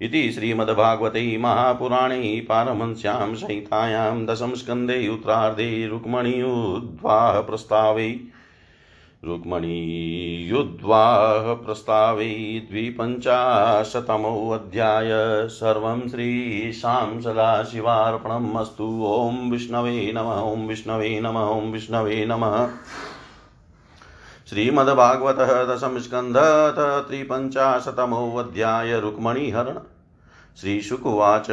इति 0.00 0.32
श्रीमद्भागवते 0.32 1.38
महापुराणे 1.38 2.46
दशम 2.50 3.34
संहितायां 3.34 4.26
उत्तराधे 4.26 5.08
उत्तरार्धे 5.08 6.42
उद्वाह 6.42 7.40
प्रस्तावे 7.40 8.20
रुक्मणीयुद्ध्वाः 9.24 11.54
प्रस्तावे 11.54 12.66
द्विपञ्चाशतमोऽध्याय 12.70 15.08
सर्वं 15.48 16.08
श्रीशां 16.08 17.20
सदाशिवार्पणम् 17.20 18.56
अस्तु। 18.56 19.04
ॐ 19.06 19.50
विष्णवे 19.50 20.12
नमः, 20.12 20.22
ॐ 20.22 20.66
विष्णवे 20.66 21.20
नमः, 21.20 21.40
ॐ 21.40 21.60
विष्णवे 21.60 22.26
नमः। 22.26 22.68
श्रीमद्भागवतः 24.48 25.64
दशमस्कन्धः 25.64 27.00
त्रिपञ्चाशतमोऽध्याय 27.00 29.00
रुक्मणीहरण। 29.00 29.78
श्रीशुकुवाच 30.60 31.50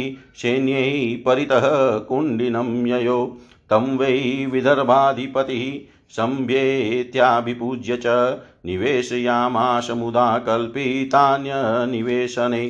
सैन्यैः 0.42 1.24
परितः 1.26 1.66
कुण्डिनं 1.98 2.88
ययो। 2.88 3.38
तं 3.70 3.98
वै 3.98 4.48
विदर्भाधिपतिः 4.52 5.64
सम्भ्येत्याभिपूज्य 6.10 7.98
च 7.98 8.06
निवेशयामाश 8.66 9.88
कल्पितान्यनिवेशने। 10.48 12.64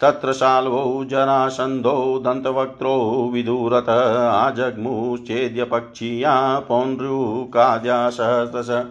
तत्र 0.00 0.32
शाल्वौ 0.32 1.04
जरासन्धौ 1.04 2.18
दन्तवक्त्रो 2.18 3.30
विदुरत 3.34 3.86
आजग्मुश्चेद्यपक्षीया 4.32 6.58
पौण्ड्रुकाद्या 6.58 8.10
सहस्रश। 8.10 8.86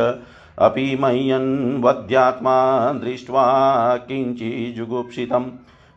अपि 0.62 0.98
मह्यन्वद्यात्मा 1.02 2.92
दृष्ट्वा 2.92 3.98
किञ्चिजुगुप्सितं। 3.98 5.46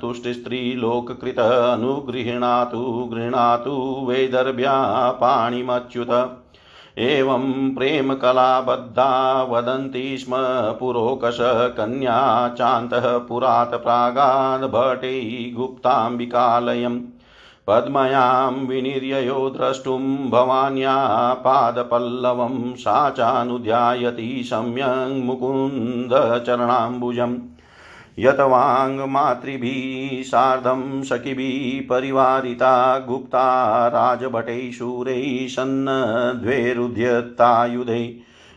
तुष्टिस्त्रीलोककृतः 0.00 1.72
अनुगृह्णातु 1.72 3.10
गृह्णातु 3.12 4.06
वैदर्भ्या 4.08 5.10
पाणिमच्युत। 5.10 6.08
एवं 6.98 7.74
प्रेमकलाबद्धा 7.74 9.42
वदन्ति 9.42 10.18
स्म 10.18 10.36
पुरोकश 10.80 11.38
कन्या 11.40 12.48
चान्तः 12.48 13.18
पुरात् 13.18 13.74
प्रागाद्भटे 13.74 15.52
गुप्ताम्बिकालयम्। 15.56 17.00
पद्मयां 17.66 18.66
विनिर्ययो 18.66 19.50
द्रष्टुं 19.50 20.30
भवान्या 20.30 21.34
पादपल्लवं 21.34 22.74
सा 22.74 23.10
चानुध्यायति 23.10 24.42
सम्यङ् 24.44 25.24
मुकुन्दचरणाम्बुजम् 25.24 27.38
यतवाङ्मातृभिः 28.18 30.22
सार्धं 30.22 31.02
सखिभिः 31.02 31.90
परिवारिता 31.90 32.98
गुप्ता 32.98 33.88
राजभटैः 33.88 34.72
शूरैः 34.72 35.48
सन्नद्वैरुध्यतायुधैः 35.48 38.10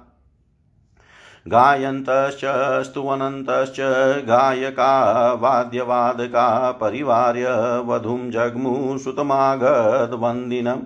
गायन्तश्च, 1.47 2.41
स्तुवनन्तश्च, 2.85 3.77
गायका, 4.27 5.33
वाद्यवादका, 5.33 6.71
परिवार्य, 6.71 7.47
वधूं 7.85 8.31
जग्मुसुतमागधवन्दिनम् 8.31 10.81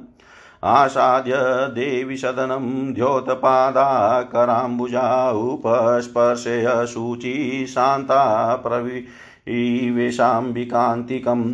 आसाद्य 0.64 1.34
देवि 1.76 2.18
सदनं 2.18 2.94
द्योतपादाकराम्बुजा 2.94 5.32
उपस्पर्शय 5.32 6.86
शुचि 6.86 7.66
शान्ता 7.70 8.56
प्रविवेशाम्बिकान्तिकम् 8.56 11.54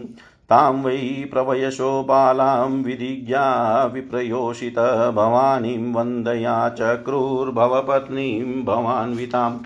तां 0.51 0.83
वै 0.83 1.27
प्रवयशो 1.31 2.03
बालां 2.03 2.69
विधिज्ञा 2.69 3.85
विप्रयोषित। 3.85 5.11
भवानीं 5.15 5.93
वन्दया 5.93 6.69
चक्रुर्भवपत्नीं 6.69 8.63
भवान्विताम्। 8.63 9.59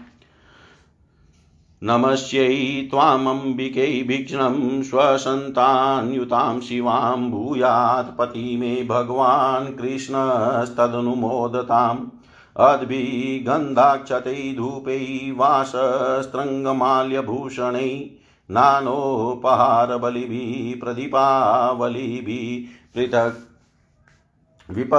नमस्यै 1.84 2.88
त्वामम्बिकै 2.92 4.06
भीक्ष्णं 4.08 4.84
स्वसन्तान्युतां 4.84 6.62
शिवां 6.62 7.32
भूयात् 7.32 8.18
पति 8.18 8.58
मे 8.58 8.84
भगवान् 8.84 9.78
कृष्णस्तदनुमोदताम्। 9.78 12.08
अद्भिगन्धाक्षतै 12.58 14.54
धूपै 14.58 15.34
वासस्त्रङ्गमाल्यभूषणै 15.38 18.15
नानोपहारबलिभिः 18.52 20.86
प्रदीपावलिभिः 20.86 22.76
पृथक् 22.96 23.52
विप 24.72 24.90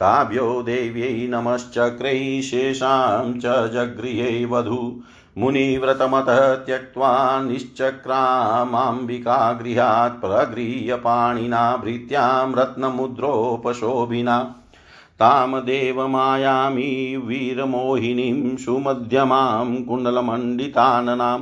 ताभ्यो 0.00 0.62
देव्यै 0.62 1.28
नमश्चक्रै, 1.28 2.42
शेषां 2.42 3.40
च 3.40 3.72
जगृहे 3.72 4.44
वधू। 4.44 5.02
मुनिव्रतमतः 5.38 6.54
त्यक्त्वा 6.54 7.42
निश्चक्रामाम्बिका 7.42 9.52
गृहात् 9.52 10.20
प्रगृह्य 10.20 10.94
पाणिना 10.94 11.76
भृत्यां 11.76 12.54
रत्नमुद्रोपशोभिना। 12.54 14.54
तां 15.18 15.60
देवमायामी 15.60 17.16
वीरमोहिनीं 17.16 18.56
सुमध्यमां 18.56 19.84
कुण्डलमण्डिताननां 19.84 21.40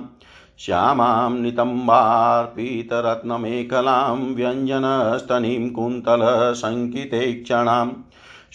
श्यामां 0.58 1.40
नितम्बार्पितरत्नमेखलां 1.40 4.34
व्यञ्जनस्तनीं 4.34 5.70
कुन्तलसङ्कितेक्षणाम्। 5.70 7.90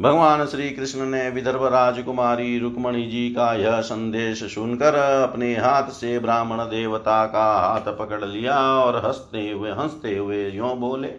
भगवान 0.00 0.46
श्री 0.46 0.70
कृष्ण 0.70 1.06
ने 1.06 1.30
विदर्भ 1.30 1.64
राजकुमारी 1.64 2.58
रुक्मणी 2.58 3.06
जी 3.06 3.30
का 3.30 3.54
यह 3.54 3.80
संदेश 3.80 4.54
सुनकर 4.54 4.94
अपने 4.94 5.56
हाथ 5.56 5.82
से 5.82 6.18
ब्राह्मण 6.18 6.56
देवता 6.56 7.26
का 7.26 7.58
हाथ 7.58 7.94
पकड़ 7.96 8.24
लिया 8.24 8.58
और 8.58 9.06
हँसते 9.06 9.50
हुए 9.50 9.70
हँसते 9.70 10.16
हुए 10.16 10.50
यो 10.50 10.74
बोले, 10.74 11.12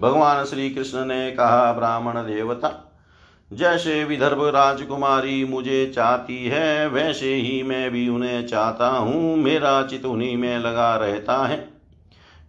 भगवान 0.00 0.44
श्री 0.44 0.70
कृष्ण 0.70 1.04
ने 1.04 1.30
कहा, 1.30 1.72
ब्राह्मण 1.72 2.14
देवता, 2.14 2.98
जैसे 3.52 4.04
विदर्भ 4.04 4.42
राजकुमारी 4.42 5.44
मुझे 5.44 5.92
चाहती 5.94 6.46
है, 6.46 6.88
वैसे 6.88 7.34
ही 7.34 7.62
मैं 7.62 7.90
भी 7.90 8.08
उन्हें 8.08 8.46
चाहता 8.46 8.88
हूँ, 8.88 9.36
मेरा 9.36 9.82
चित 9.82 10.04
उन्हीं 10.04 10.36
में 10.36 10.58
लगा 10.58 10.96
रहता 10.96 11.46
है। 11.46 11.68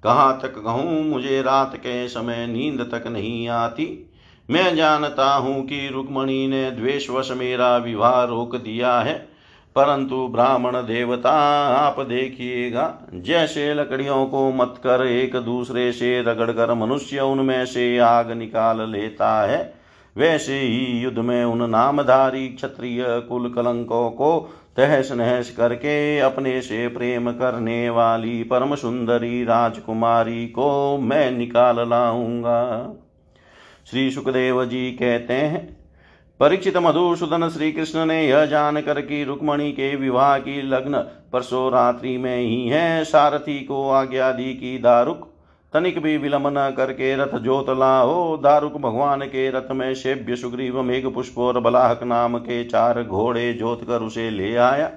कहाँ 0.03 0.39
तक 0.41 0.63
कहूँ, 0.63 1.03
मुझे 1.03 1.41
रात 1.41 1.76
के 1.76 2.07
समय 2.07 2.47
नींद 2.47 2.89
तक 2.93 3.07
नहीं 3.07 3.49
आती। 3.49 4.07
मैं 4.49 4.75
जानता 4.75 5.25
हूँ 5.27 5.61
कि 5.63 5.87
रुक्मणी 5.87 6.47
ने 6.47 6.69
द्वेषवश 6.71 7.31
मेरा 7.31 7.75
विवाह 7.77 8.23
रोक 8.23 8.55
दिया 8.55 8.99
है, 8.99 9.13
परंतु 9.75 10.27
ब्राह्मण 10.27 10.75
देवता 10.83 11.31
आप 11.69 11.99
देखिएगा, 11.99 12.93
जैसे 13.13 13.73
लकड़ियों 13.73 14.25
को 14.25 14.49
मत 14.51 14.75
कर 14.77 15.05
एक 15.05 15.35
दूसरे 15.35 15.91
से 15.91 16.21
रगड़ 16.21 16.51
कर 16.51 16.73
मनुष्य 16.73 17.19
उनमें 17.21 17.65
से 17.65 17.97
आग 17.97 18.31
निकाल 18.31 18.81
लेता 18.89 19.31
है, 19.41 19.73
वैसे 20.15 20.59
ही 20.59 20.99
युद्ध 20.99 21.17
में 21.17 21.43
उन 21.45 21.69
नामधारी 21.69 22.47
क्षत्रिय 22.47 23.05
कुल 23.29 23.49
कलंकों 23.49 24.09
को 24.11 24.39
तहस 24.77 25.11
नहस 25.11 25.49
करके 25.51 26.19
अपने 26.19 26.59
से 26.61 26.87
प्रेम 26.87 27.31
करने 27.31 27.89
वाली 27.89 28.41
परम 28.43 28.75
सुंदरी 28.75 29.43
राजकुमारी 29.43 30.45
को 30.47 30.97
मैं 30.97 31.29
निकाल 31.31 31.89
लाऊँगा। 31.89 32.63
श्री 33.88 34.09
सुखदेव 34.11 34.63
जी 34.65 34.91
कहते 34.91 35.33
हैं 35.33 35.59
परीक्षित 36.39 36.77
मधुसूदन 36.77 37.47
श्री 37.49 37.71
कृष्ण 37.71 38.05
ने 38.05 38.27
यह 38.27 38.45
जानकर 38.45 38.99
कि 39.01 39.23
रुक्मणी 39.23 39.71
के 39.71 39.95
विवाह 39.95 40.38
की 40.38 40.61
लग्न 40.61 40.97
परसों 41.33 41.71
रात्रि 41.71 42.17
में 42.17 42.38
ही 42.38 42.67
है। 42.67 43.03
सारथी 43.03 43.59
को 43.59 43.89
आज्ञा 43.89 44.31
दी 44.31 44.53
कि 44.53 44.77
दारुक 44.77 45.25
तनिक 45.73 45.99
भी 45.99 46.17
विलंब 46.17 46.47
न 46.47 46.73
करके 46.77 47.15
रथ 47.15 47.38
जोत 47.39 47.69
लाओ। 47.69 48.38
दारुक 48.38 48.73
भगवान 48.73 49.21
के 49.21 49.49
रथ 49.49 49.71
में 49.71 49.93
शेभ्य 49.95 50.35
सुग्रीव 50.35 50.81
मेघ 50.81 51.05
पुष्प 51.07 51.38
और 51.38 51.59
बलाहक 51.59 52.03
नाम 52.03 52.38
के 52.38 52.63
चार 52.65 53.03
घोड़े 53.03 53.53
जोत 53.53 53.83
कर 53.83 54.01
उसे 54.01 54.29
ले 54.29 54.55
आया 54.55 54.91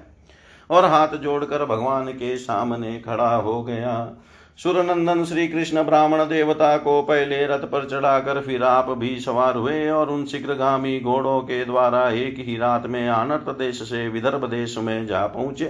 और 0.69 0.85
हाथ 0.85 1.17
जोड़कर 1.17 1.65
भगवान 1.65 2.07
के 2.07 2.35
सामने 2.37 2.97
खड़ा 2.99 3.35
हो 3.35 3.61
गया। 3.63 3.95
सुरनंदन 4.61 5.23
श्री 5.25 5.47
कृष्ण 5.47 5.83
ब्राह्मण 5.83 6.19
देवता 6.23 6.77
को 6.77 7.01
पहले 7.01 7.45
रथ 7.47 7.59
पर 7.59 7.87
चढ़ाकर 7.89 8.41
फिर 8.41 8.63
आप 8.63 8.89
भी 8.89 9.19
सवार 9.19 9.55
हुए 9.55 9.89
और 9.89 10.09
उन 10.09 10.25
शीघ्रगामी 10.25 10.99
घोड़ों 10.99 11.39
के 11.41 11.63
द्वारा 11.65 12.09
एक 12.09 12.35
ही 12.39 12.57
रात 12.57 12.85
में 12.85 13.07
आनर्त 13.09 13.49
देश 13.49 13.81
से 13.83 14.07
विदर्भ 14.09 14.45
देश 14.49 14.77
में 14.77 15.07
जा 15.07 15.25
पहुँचे। 15.27 15.65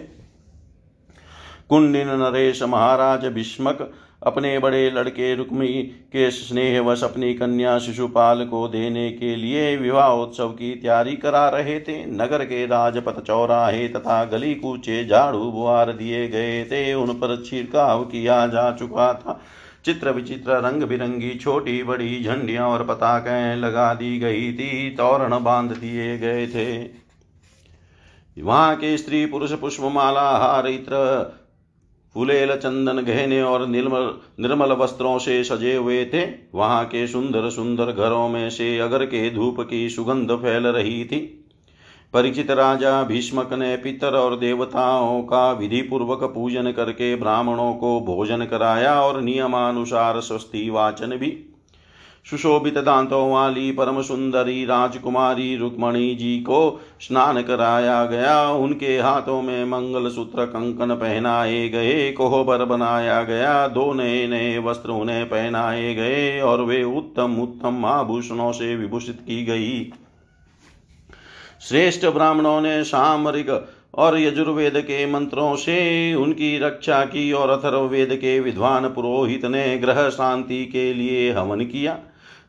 कुंडिन 1.69 2.07
नरेश 2.19 2.63
महाराज, 2.63 3.25
भीष्मक 3.25 3.91
अपने 4.23 4.59
बड़े 4.59 4.91
लड़के 4.91 5.35
रुक्मी 5.35 5.67
के 5.83 6.31
स्नेहवश 6.31 7.03
अपनी 7.03 7.33
कन्या 7.33 7.79
शिशुपाल 7.79 8.45
को 8.45 8.67
देने 8.67 9.11
के 9.11 9.35
लिए 9.35 9.77
विवाह 9.77 10.09
उत्सव 10.09 10.49
की 10.49 10.75
तैयारी 10.75 11.15
करा 11.15 11.49
रहे 11.49 11.79
थे। 11.79 12.05
नगर 12.05 12.45
के 12.45 12.65
राजपथ 12.65 13.21
चौराहे 13.21 13.87
तथा 13.87 14.25
गली 14.25 14.55
कूचे 14.55 15.05
झाड़ू 15.07 15.51
बुआर 15.51 15.91
दिए 15.91 16.27
गए 16.27 16.63
थे। 16.65 16.93
उन 16.93 17.13
पर 17.13 17.43
छिड़काव 17.45 18.03
किया 18.03 18.47
जा 18.47 18.71
चुका 18.71 19.13
था। 19.13 19.41
चित्र 19.85 20.11
विचित्र 20.11 20.51
रंग 20.51 20.83
बिरंगी 20.83 21.35
छोटी, 21.35 21.83
बड़ी 21.83 22.23
झंडियाँ 22.23 22.69
और 22.69 22.83
पताकें 22.83 23.55
लगा 23.55 23.93
दी 23.93 24.19
गई 24.19 24.53
थी। 24.53 24.89
तोरण 24.89 25.43
बाँध 25.43 25.71
दिए 25.71 26.17
गए 26.17 26.47
थे। 26.47 27.01
वहाँ 28.41 28.75
के 28.75 28.97
स्त्री 28.97 29.25
पुरुष 29.25 29.53
पुष्पमाला, 29.53 30.29
हार, 30.29 30.67
इत्र 30.67 30.95
फुलेल 32.15 32.55
चंदन 32.55 33.01
गहने 33.01 33.41
और 33.41 33.67
निर्मल 33.67 34.13
निर्मल 34.39 34.71
वस्त्रों 34.71 35.17
से 35.19 35.43
सजे 35.43 35.75
हुए 35.75 36.05
थे। 36.05 36.25
वहाँ 36.55 36.85
के 36.85 37.07
सुंदर 37.07 37.49
सुंदर 37.49 37.91
घरों 37.91 38.27
में 38.29 38.49
से 38.49 38.77
अगर 38.79 39.05
के 39.05 39.29
धूप 39.29 39.61
की 39.61 39.89
सुगंध 39.89 40.31
फैल 40.31 40.67
रही 40.67 41.05
थी। 41.05 41.19
परिचित 42.13 42.51
राजा 42.51 43.03
भीष्मक 43.03 43.53
ने 43.53 43.75
पितर 43.75 44.13
और 44.13 44.35
देवताओं 44.39 45.21
का 45.21 45.51
विधि 45.51 45.81
पूर्वक 45.81 46.23
पूजन 46.23 46.71
करके 46.71 47.15
ब्राह्मणों 47.15 47.73
को 47.73 47.99
भोजन 48.01 48.45
कराया 48.45 49.01
और 49.01 49.21
नियमानुसार 49.21 50.19
स्वस्ति 50.19 50.69
वाचन 50.69 51.17
भी 51.17 51.31
सुशोभित 52.25 52.77
दांतों 52.77 53.31
वाली 53.31 53.71
परम 53.71 54.01
सुंदरी 54.01 54.65
राजकुमारी 54.65 55.55
रुक्मणी 55.55 56.15
जी 56.15 56.37
को 56.39 56.81
स्नान 57.01 57.41
कराया 57.41 58.05
गया। 58.05 58.49
उनके 58.49 58.97
हाथों 58.97 59.41
में 59.41 59.65
मंगल 59.65 60.09
सूत्र 60.09 60.45
कंकन 60.45 60.95
पहनाए 60.95 61.69
गए, 61.69 62.11
कोहबर 62.11 62.65
बनाया 62.65 63.21
गया, 63.23 63.67
दो 63.67 63.93
नए 63.93 64.27
नए 64.27 64.57
वस्त्र 64.57 64.89
उन्हें 64.89 65.25
पहनाए 65.25 65.93
गए 65.95 66.39
और 66.39 66.61
वे 66.61 66.83
उत्तम 66.83 67.35
उत्तम 67.41 67.85
आभूषणों 67.85 68.51
से 68.51 68.75
विभूषित 68.75 69.19
की 69.19 69.45
गई। 69.45 69.91
श्रेष्ठ 71.61 72.05
ब्राह्मणों 72.05 72.61
ने 72.61 72.83
सामरिक 72.83 73.49
और 73.95 74.19
यजुर्वेद 74.19 74.77
के 74.77 75.05
मंत्रों 75.05 75.55
से 75.55 76.13
उनकी 76.13 76.57
रक्षा 76.57 77.03
की 77.05 77.31
और 77.31 77.49
अथर्ववेद 77.49 78.15
के 78.15 78.39
विद्वान 78.39 78.87
पुरोहित 78.87 79.45
ने 79.45 79.77
ग्रह 79.77 80.09
शांति 80.09 80.65
के 80.65 80.93
लिए 80.93 81.31
हवन 81.31 81.65
किया। 81.65 81.97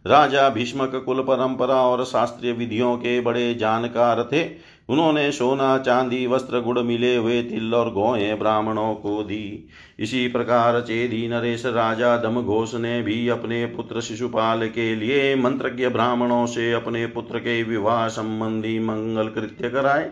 राजा 0.07 0.49
भीष्मक 0.49 1.03
कुल 1.07 1.21
परंपरा 1.21 1.75
और 1.75 2.05
शास्त्रीय 2.05 2.53
विधियों 2.53 2.97
के 2.97 3.21
बड़े 3.21 3.55
जानकार 3.55 4.29
थे। 4.33 4.73
उन्होंने 4.89 5.33
सोना, 5.33 5.79
चांदी, 5.79 6.27
वस्त्र, 6.27 6.61
गुड़ 6.61 6.79
मिले 6.79 7.17
हुए 7.17 7.43
तिल 7.43 7.75
और 7.75 7.91
गोए 7.91 8.35
ब्राह्मणों 8.35 8.95
को 8.95 9.23
दी। 9.23 9.69
इसी 9.99 10.29
प्रकार 10.29 10.81
चेदी 10.81 11.29
नरेश 11.29 11.67
राजा 11.67 12.17
दमघोष 12.17 12.75
ने 12.75 13.03
भी 13.03 13.29
अपने 13.29 13.67
पुत्र 13.67 14.01
शिशुपाल 14.01 14.69
के 14.69 14.95
लिए 14.97 15.35
मंत्रज्ञ 15.37 15.89
ब्राह्मणों 15.89 16.47
से 16.47 16.73
अपने 16.73 17.07
पुत्र 17.07 17.39
के 17.39 17.63
विवाह 17.63 18.09
संबंधी 18.09 18.79
मंगल 18.79 19.29
कृत्य 19.29 19.71
कराए। 19.71 20.11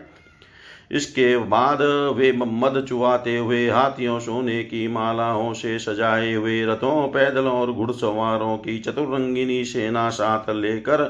इसके 0.91 1.37
बाद 1.37 1.81
वे 2.17 2.31
मद 2.31 2.85
चुवाते 2.89 3.37
हुए 3.37 3.69
हाथियों, 3.69 4.19
सोने 4.19 4.63
की 4.63 4.87
मालाओं 4.87 5.53
से 5.53 5.77
सजाए 5.79 6.33
हुए 6.33 6.63
रथों, 6.65 7.07
पैदलों 7.07 7.53
और 7.53 7.71
घुड़सवारों 7.71 8.57
की 8.57 8.77
चतुरंगिनी 8.79 9.63
सेना 9.65 10.09
साथ 10.09 10.49
लेकर 10.49 11.03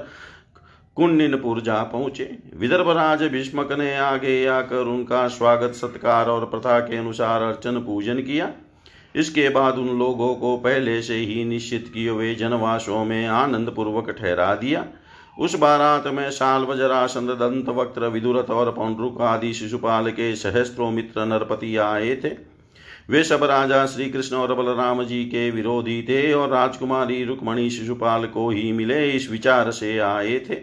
कुंडिनपुर 0.96 1.62
जा 1.62 1.84
पहुँचे। 1.84 2.38
विदर्भ 2.56 2.90
राज 2.90 3.24
भीष्मक 3.24 3.72
ने 3.72 3.96
आगे 3.98 4.46
आकर 4.46 4.88
उनका 4.88 5.28
स्वागत, 5.28 5.74
सत्कार 5.74 6.30
और 6.30 6.46
प्रथा 6.46 6.80
के 6.80 6.98
अनुसार 6.98 7.42
अर्चन 7.42 7.80
पूजन 7.80 8.16
किया। 8.16 8.52
इसके 9.16 9.50
बाद 9.50 9.78
उन 9.78 9.88
लोगों 10.00 10.34
को 10.36 10.58
पहले 10.58 11.02
से 11.02 11.16
ही 11.16 11.44
निश्चित 11.46 11.92
किए 11.94 12.10
हुए 12.10 12.34
जनवासों 12.36 13.06
में 13.06 13.28
आनंद 13.28 13.70
पूर्वक 13.70 14.10
ठहरा 14.12 14.56
दिया। 14.56 14.86
उस 15.38 15.56
बारात 15.56 16.08
में 16.08 16.30
शाल 16.32 16.62
वजरासंद 16.62 17.30
दंत 17.30 17.70
वक्त्र 17.70 18.08
विदुरथ 18.08 18.50
और 18.50 18.72
पौंड्रुक 18.72 19.22
आदि 19.22 19.54
शिशुपाल 19.54 20.12
के 20.12 20.36
सहस्त्रों 20.36 20.92
मित्र 20.92 21.26
नरपति 21.26 21.76
आए 21.78 22.16
थे। 22.16 22.30
वे 23.10 23.24
सब 23.24 23.44
राजा 23.44 23.86
श्री 23.86 24.10
कृष्ण 24.10 24.36
और 24.36 24.54
बलराम 24.54 25.04
जी 25.04 25.24
के 25.26 25.50
विरोधी 25.52 26.02
थे 26.04 26.34
और 26.34 26.50
राजकुमारी 26.50 27.24
रुक्मणी 27.24 27.70
शिशुपाल 27.70 28.26
को 28.26 28.50
ही 28.50 28.72
मिले 28.72 29.12
इस 29.12 29.30
विचार 29.32 29.72
से 29.72 29.98
आए 30.00 30.40
थे। 30.40 30.56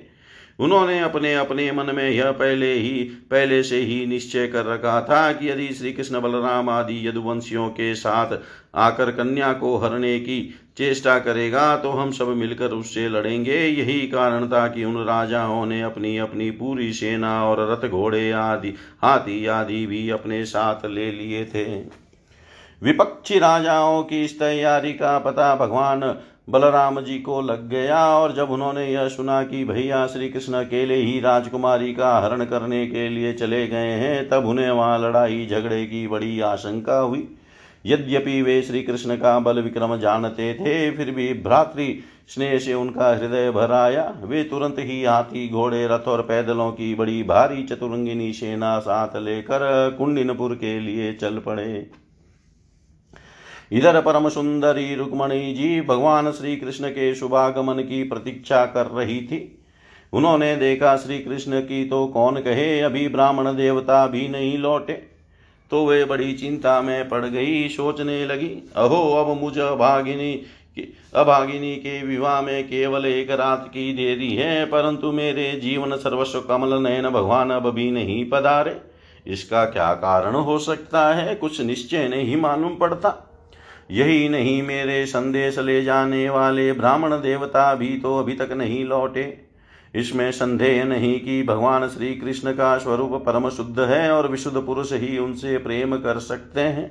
उन्होंने 0.59 0.99
अपने 1.01 1.35
अपने 1.35 1.71
मन 1.73 1.95
में 1.95 2.09
यह 2.11 2.31
पहले 2.31 2.73
ही, 2.73 3.03
पहले 3.31 3.63
से 3.63 3.81
ही 3.81 4.05
निश्चय 4.07 4.47
कर 4.47 4.65
रखा 4.65 5.01
था 5.01 5.33
कि 5.33 5.51
यदि 5.51 5.69
श्री 5.69 5.93
कृष्ण 5.93 6.21
बलराम 6.21 6.69
आदि 6.69 7.07
यदुवंशियों 7.09 7.69
के 7.69 7.95
साथ 7.95 8.39
आकर 8.75 9.11
कन्या 9.11 9.53
को 9.53 9.77
हरने 9.77 10.19
की 10.21 10.41
चेष्टा 10.77 11.19
करेगा 11.19 11.77
तो 11.77 11.91
हम 11.91 12.11
सब 12.11 12.29
मिलकर 12.29 12.71
उससे 12.71 13.09
लड़ेंगे। 13.09 13.57
यही 13.59 14.01
कारण 14.07 14.47
था 14.49 14.67
कि 14.69 14.85
उन 14.85 14.97
राजाओं 15.05 15.65
ने 15.67 15.81
अपनी 15.83 16.17
अपनी 16.19 16.51
पूरी 16.51 16.93
सेना 16.93 17.45
और 17.45 17.61
रथ 17.73 17.89
घोड़े 17.89 18.31
आदि, 18.33 18.75
हाथी 19.03 19.47
आदि 19.47 19.85
भी 19.87 20.09
अपने 20.11 20.45
साथ 20.45 20.87
ले 20.87 21.11
लिए 21.13 21.45
थे। 21.45 21.65
विपक्षी 22.83 23.39
राजाओं 23.39 24.03
की 24.03 24.25
इस 24.25 24.39
तैयारी 24.39 24.93
का 24.93 25.19
पता 25.19 25.55
भगवान 25.57 26.01
बलराम 26.49 27.01
जी 27.01 27.18
को 27.18 27.40
लग 27.40 27.68
गया 27.68 28.05
और 28.09 28.32
जब 28.32 28.51
उन्होंने 28.51 28.86
यह 28.86 29.09
सुना 29.09 29.42
कि 29.42 29.64
भैया 29.64 30.07
श्री 30.07 30.28
कृष्ण 30.28 30.53
अकेले 30.55 30.94
ही 30.94 31.18
राजकुमारी 31.20 31.92
का 31.94 32.18
हरण 32.18 32.44
करने 32.44 32.86
के 32.86 33.09
लिए 33.09 33.32
चले 33.32 33.66
गए 33.66 33.90
हैं, 33.92 34.28
तब 34.28 34.46
उन्हें 34.46 34.70
वहाँ 34.70 34.99
लड़ाई 34.99 35.46
झगड़े 35.46 35.84
की 35.86 36.07
बड़ी 36.09 36.40
आशंका 36.40 36.99
हुई। 36.99 37.28
यद्यपि 37.86 38.40
वे 38.42 38.61
श्री 38.62 38.82
कृष्ण 38.82 39.16
का 39.16 39.38
बल 39.38 39.61
विक्रम 39.61 39.96
जानते 39.96 40.53
थे, 40.55 40.90
फिर 40.90 41.11
भी 41.11 41.32
भ्रातृ 41.34 41.92
स्नेह 42.28 42.59
से 42.59 42.74
उनका 42.74 43.09
हृदय 43.09 43.51
भर 43.51 43.72
आया। 43.72 44.12
वे 44.24 44.42
तुरंत 44.44 44.76
ही 44.78 45.03
हाथी, 45.05 45.49
घोड़े, 45.49 45.86
रथ 45.86 46.09
और 46.09 46.22
पैदलों 46.22 46.72
की 46.72 46.94
बड़ी 46.94 47.22
भारी 47.22 47.62
चतुरंगिनी 47.62 48.32
सेना 48.32 48.78
साथ 48.78 49.16
लेकर 49.16 49.94
कुंडिनपुर 49.99 50.55
के 50.55 50.78
लिए 50.80 51.12
चल 51.12 51.38
पड़े। 51.38 51.90
इधर 53.73 54.01
परम 54.01 54.29
सुंदरी 54.29 54.95
रुक्मणी 54.95 55.55
जी 55.55 55.81
भगवान 55.81 56.31
श्री 56.33 56.57
कृष्ण 56.57 56.89
के 56.89 57.14
शुभागमन 57.14 57.75
की 57.75 58.03
प्रतीक्षा 58.03 58.64
कर 58.66 58.87
रही 58.87 59.21
थी। 59.21 59.59
उन्होंने 60.12 60.57
देखा 60.57 60.97
श्री 60.97 61.19
कृष्ण 61.19 61.61
की 61.61 61.85
तो 61.85 62.07
कौन 62.07 62.37
कहे, 62.37 62.81
अभी 62.81 63.09
ब्राह्मण 63.09 63.57
देवता 63.57 64.07
भी 64.07 64.29
नहीं 64.29 64.59
लौटे। 64.59 64.93
तो 65.71 65.87
वे 65.87 66.05
बड़ी 66.05 66.33
चिंता 66.33 66.81
में 66.83 67.09
पड़ 67.09 67.25
गई, 67.25 67.69
सोचने 67.69 68.27
लगी, 68.27 68.69
अहो, 68.77 69.14
अब 69.14 69.43
मुझ 69.43 69.59
अभागिनी 69.59 70.43
अभागिनी 71.14 71.77
के 71.77 72.03
विवाह 72.03 72.41
में 72.41 72.64
केवल 72.64 73.07
एक 73.07 73.31
रात 73.31 73.69
की 73.69 73.93
देरी 73.93 74.35
है, 74.35 74.64
परंतु 74.64 75.12
मेरे 75.12 75.53
जीवन 75.53 75.97
सर्वस्व 75.97 76.41
कमल 76.41 76.83
नयन 76.83 77.09
भगवान 77.09 77.51
अब 77.51 77.71
भी 77.71 77.91
नहीं 77.91 78.31
पधारे। 78.31 78.81
इसका 79.27 79.64
क्या 79.64 79.95
कारण 79.95 80.35
हो 80.35 80.59
सकता 80.59 81.14
है, 81.14 81.35
कुछ 81.35 81.61
निश्चय 81.61 82.09
नहीं 82.09 82.37
मालूम 82.37 82.75
पड़ता। 82.75 83.28
यही 83.91 84.28
नहीं 84.28 84.62
मेरे 84.62 85.05
संदेश 85.07 85.59
ले 85.59 85.82
जाने 85.84 86.28
वाले 86.30 86.72
ब्राह्मण 86.72 87.12
देवता 87.12 87.74
भी 87.74 87.89
तो 87.99 88.18
अभी 88.18 88.32
तक 88.32 88.53
नहीं 88.53 88.84
लौटे। 88.84 89.26
इसमें 89.95 90.30
संदेह 90.32 90.84
नहीं 90.84 91.18
कि 91.20 91.43
भगवान 91.43 91.89
श्री 91.89 92.14
कृष्ण 92.14 92.53
का 92.53 92.76
स्वरूप 92.78 93.12
परम 93.26 93.49
शुद्ध 93.49 93.80
है 93.80 94.11
और 94.12 94.28
विशुद्ध 94.28 94.57
पुरुष 94.59 94.93
ही 94.93 95.16
उनसे 95.18 95.57
प्रेम 95.59 95.97
कर 95.97 96.18
सकते 96.18 96.61
हैं। 96.61 96.91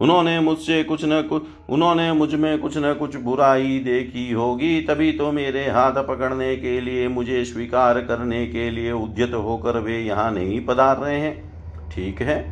उन्होंने 0.00 0.38
मुझसे 0.40 0.82
कुछ 0.84 1.04
न 1.04 1.20
कुछ 1.22 1.42
उन्होंने 1.70 2.12
मुझमें 2.12 2.58
कुछ 2.58 2.76
न 2.78 2.94
कुछ 2.94 3.16
बुराई 3.16 3.78
देखी 3.78 4.30
होगी, 4.32 4.80
तभी 4.80 5.12
तो 5.12 5.30
मेरे 5.32 5.68
हाथ 5.68 6.02
पकड़ने 6.04 6.54
के 6.56 6.80
लिए, 6.80 7.06
मुझे 7.08 7.44
स्वीकार 7.44 8.00
करने 8.00 8.46
के 8.46 8.70
लिए 8.70 8.92
उद्यत 8.92 9.34
होकर 9.34 9.78
वे 9.78 9.98
यहाँ 9.98 10.30
नहीं 10.32 10.64
पधार 10.66 10.98
रहे 10.98 11.18
हैं। 11.18 11.90
ठीक 11.90 12.22
है, 12.22 12.44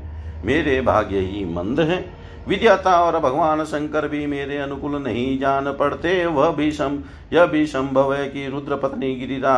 मेरे 0.45 0.81
भाग्य 0.81 1.19
ही 1.21 1.45
मंद 1.47 1.81
हैं। 1.81 2.20
विद्याता 2.49 2.95
और 3.03 3.19
भगवान 3.21 3.65
शंकर 3.65 4.09
भी 4.09 4.27
मेरे 4.27 4.59
अनुकूल 4.59 5.03
नहीं 5.03 5.39
जान 5.39 5.73
पड़ते। 5.73 6.27
वह 6.27 6.51
भी 6.51 6.71
सम 6.73 6.99
यह 7.33 7.47
भी 7.47 7.67
संभव 7.67 8.15
है 8.15 8.29
कि 8.29 8.47
रुद्र 8.49 8.77
पत्नी 8.77 9.15
गिरिरा 9.15 9.55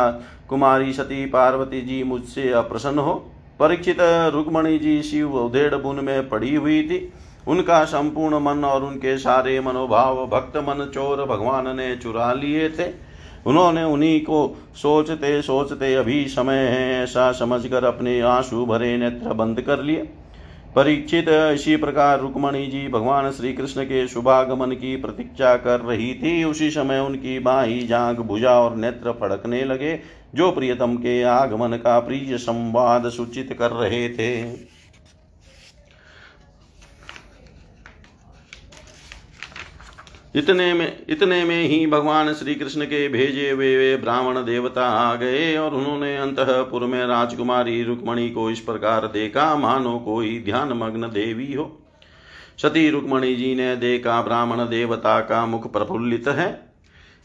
कुमारी 0.49 0.93
सती 0.93 1.25
पार्वती 1.25 1.81
जी 1.81 2.03
मुझसे 2.03 2.49
अप्रसन्न 2.51 2.99
हो। 2.99 3.13
परीक्षित 3.59 3.97
रुक्मणी 4.33 4.77
जी 4.79 5.01
शिव 5.03 5.35
उधेड़ 5.35 5.75
बुन 5.75 6.03
में 6.05 6.29
पड़ी 6.29 6.55
हुई 6.55 6.81
थी। 6.83 7.13
उनका 7.47 7.83
संपूर्ण 7.85 8.39
मन 8.39 8.63
और 8.65 8.83
उनके 8.83 9.17
सारे 9.17 9.59
मनोभाव 9.59 10.25
भक्त 10.27 10.57
मन 10.57 10.91
चोर 10.93 11.25
भगवान 11.25 11.75
ने 11.77 11.95
चुरा 11.95 12.33
लिए 12.33 12.69
थे। 12.69 12.91
उन्होंने 13.45 13.83
उन्हीं 13.83 14.21
को 14.21 14.57
सोचते 14.75 15.41
सोचते 15.41 15.93
अभी 15.95 16.25
समय 16.25 16.57
है 16.57 17.03
ऐसा 17.03 17.31
समझकर 17.31 17.83
अपने 17.83 18.19
आँसू 18.21 18.65
भरे 18.65 18.97
नेत्र 18.97 19.33
बंद 19.33 19.61
कर 19.61 19.79
लिए। 19.79 20.09
परीक्षित 20.75 21.25
इसी 21.29 21.75
प्रकार 21.75 22.19
रुक्मणी 22.19 22.65
जी 22.67 22.87
भगवान 22.87 23.29
श्री 23.31 23.53
कृष्ण 23.53 23.83
के 23.83 24.07
शुभागमन 24.07 24.71
की 24.71 24.95
प्रतीक्षा 24.95 25.55
कर 25.55 25.79
रही 25.79 26.13
थी। 26.13 26.43
उसी 26.43 26.69
समय 26.71 26.99
उनकी 26.99 27.37
बाही 27.39 27.85
जांग 27.87 28.17
भुजा 28.17 28.51
और 28.51 28.75
नेत्र 28.75 29.11
फड़कने 29.11 29.63
लगे, 29.63 29.99
जो 30.35 30.51
प्रियतम 30.51 30.95
के 30.95 31.21
आगमन 31.23 31.77
का 31.77 31.99
प्रिय 31.99 32.37
संवाद 32.37 33.09
सूचित 33.09 33.55
कर 33.59 33.71
रहे 33.71 34.07
थे। 34.09 34.41
इतने 40.35 40.73
में 40.73 41.05
इतने 41.09 41.43
में 41.43 41.63
ही 41.63 41.87
भगवान 41.87 42.33
श्री 42.33 42.55
कृष्ण 42.55 42.85
के 42.85 43.07
भेजे 43.09 43.49
हुए 43.51 43.77
वे 43.77 43.97
ब्राह्मण 43.97 44.37
देवता 44.37 44.85
आ 44.85 45.15
गए 45.15 45.57
और 45.57 45.73
उन्होंने 45.73 46.17
अंतपुर 46.17 46.85
में 46.85 47.05
राजकुमारी 47.05 47.83
रुक्मणी 47.83 48.29
को 48.29 48.49
इस 48.51 48.59
प्रकार 48.59 49.07
देखा, 49.07 49.55
मानो 49.55 49.99
कोई 49.99 50.41
ध्यान 50.45 50.73
मग्न 50.73 51.01
देवी 51.01 51.53
हो। 51.53 51.79
सती 52.57 52.89
रुक्मणी 52.89 53.35
जी 53.35 53.55
ने 53.55 53.75
देखा, 53.75 54.21
ब्राह्मण 54.21 54.57
देवता 54.57 55.19
का 55.19 55.45
मुख 55.45 55.71
प्रफुल्लित 55.73 56.27
है। 56.27 56.73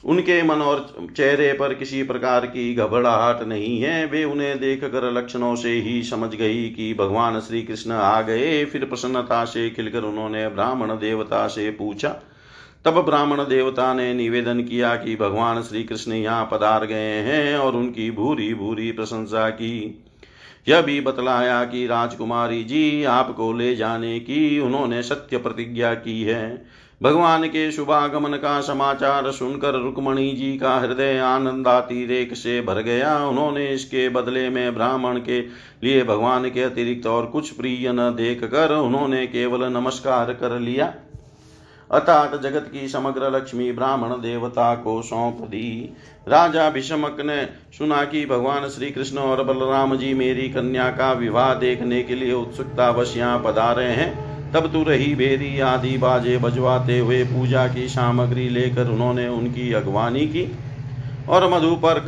उनके 0.05 0.43
मन 0.43 0.63
और 0.63 1.09
चेहरे 1.17 1.53
पर 1.53 1.75
किसी 1.75 2.03
प्रकार 2.03 2.47
की 2.47 2.75
घबराहट 2.75 3.43
नहीं 3.43 3.81
है। 3.81 4.07
वे 4.07 4.25
उन्हें 4.25 4.59
देख 4.59 4.85
कर 4.85 5.13
लक्षणों 5.13 5.57
से 5.57 5.73
ही 5.73 6.03
समझ 6.03 6.35
गई 6.35 6.69
कि 6.69 6.95
भगवान 6.95 7.41
श्री 7.41 7.63
कृष्ण 7.63 7.93
आ 7.93 8.21
गए। 8.23 8.65
फिर 8.65 8.85
प्रसन्नता 8.85 9.45
से 9.45 9.71
खिलकर 9.71 10.03
उन्होंने 10.03 10.49
ब्राह्मण 10.49 10.89
देवता 10.89 11.47
से 11.47 11.71
पूछा 11.71 12.21
तब 12.85 13.01
ब्राह्मण 13.01 13.39
देवता 13.39 13.93
ने 13.95 14.13
निवेदन 14.15 14.61
किया 14.61 14.95
कि 14.97 15.17
भगवान 15.17 15.63
श्री 15.63 15.83
कृष्ण 15.85 16.13
यहाँ 16.13 16.49
पधार 16.53 16.87
गए 16.87 17.15
हैं 17.23 17.59
और 17.59 17.77
उनकी 17.77 18.11
भूरी 18.11 18.55
भूरी 18.55 18.93
प्रशंसा 18.93 19.49
की। 19.51 20.05
यह 20.69 20.81
भी 20.83 21.01
बतलाया 21.01 21.65
कि 21.65 21.87
राजकुमारी 21.87 22.65
जी 22.65 23.05
आपको 23.05 23.53
ले 23.53 23.75
जाने 23.77 24.19
की 24.21 24.59
उन्होंने 24.61 25.03
सत्य 25.03 25.39
प्रतिज्ञा 25.39 25.95
की 25.95 26.23
है। 26.23 26.67
भगवान 27.03 27.47
के 27.47 27.71
शुभागमन 27.73 28.37
का 28.37 28.61
समाचार 28.61 29.31
सुनकर 29.31 29.75
रुक्मणी 29.75 30.31
जी 30.33 30.57
का 30.59 30.75
हृदय 30.79 31.19
आनंदातिरेक 31.19 32.35
से 32.35 32.61
भर 32.61 32.81
गया। 32.83 33.17
उन्होंने 33.27 33.69
इसके 33.69 34.09
बदले 34.09 34.49
में 34.51 34.75
ब्राह्मण 34.75 35.19
के 35.19 35.41
लिए 35.85 36.03
भगवान 36.05 36.51
के 36.51 36.63
अतिरिक्त 36.63 37.07
और 37.07 37.27
कुछ 37.27 37.51
प्रिय 37.51 37.93
न 37.93 38.11
देख 38.17 38.45
कर 38.45 38.75
उन्होंने 38.75 39.27
केवल 39.27 39.65
नमस्कार 39.65 40.33
कर 40.33 40.59
लिया। 40.59 40.93
अर्थात 41.93 42.43
जगत 42.43 42.69
की 42.73 42.89
समग्र 42.89 43.31
लक्ष्मी 43.37 43.73
ब्राह्मण 43.73 44.09
देवता 44.09 44.75
को 44.75 45.03
सौंप 45.03 45.39
दी। 45.41 45.97
राजा 46.29 46.71
भीष्मक 46.71 47.17
ने 47.21 47.45
सुना 47.79 48.05
कि 48.05 48.27
भगवान 48.27 48.69
श्री 48.69 48.91
कृष्ण 48.91 49.19
और 49.19 49.43
बलराम 49.45 49.97
जी 49.97 50.15
मेरी 50.15 50.49
कन्या 50.49 50.91
का 50.91 51.13
विवाह 51.13 51.55
देखने 51.55 52.03
के 52.03 52.15
लिए 52.15 52.33
उत्सुकता 52.33 52.91
वश्या 52.91 53.27
यहाँ 53.27 53.39
पधारे 53.39 53.85
हैं। 53.85 54.29
तब 54.53 54.73
तू 54.73 54.83
रही 54.83 55.15
बेरी 55.15 55.61
आदि 55.61 55.99
बाजे 55.99 56.37
बजवाते 56.39 56.99
हुए 56.99 57.25
पूजा 57.25 57.67
की 57.69 57.89
सामग्री 57.89 58.49
लेकर 58.49 58.89
उन्होंने 58.89 59.29
उनकी 59.29 59.73
अगवानी 59.73 60.27
की। 60.27 60.59
और 61.29 61.49
मधुपर्क, 61.51 62.07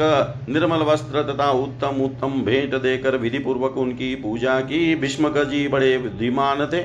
निर्मल 0.48 0.82
वस्त्र 0.82 1.22
तथा 1.22 1.50
उत्तम 1.50 2.02
उत्तम 2.02 2.42
भेंट 2.42 2.74
देकर 2.74 3.16
विधि 3.16 3.38
पूर्वक 3.38 3.76
उनकी 3.76 4.14
पूजा 4.14 4.60
की। 4.60 4.94
भीष्मक 4.94 5.38
जी 5.38 5.66
बड़े 5.68 5.98
बुद्धिमान 5.98 6.66
थे। 6.66 6.82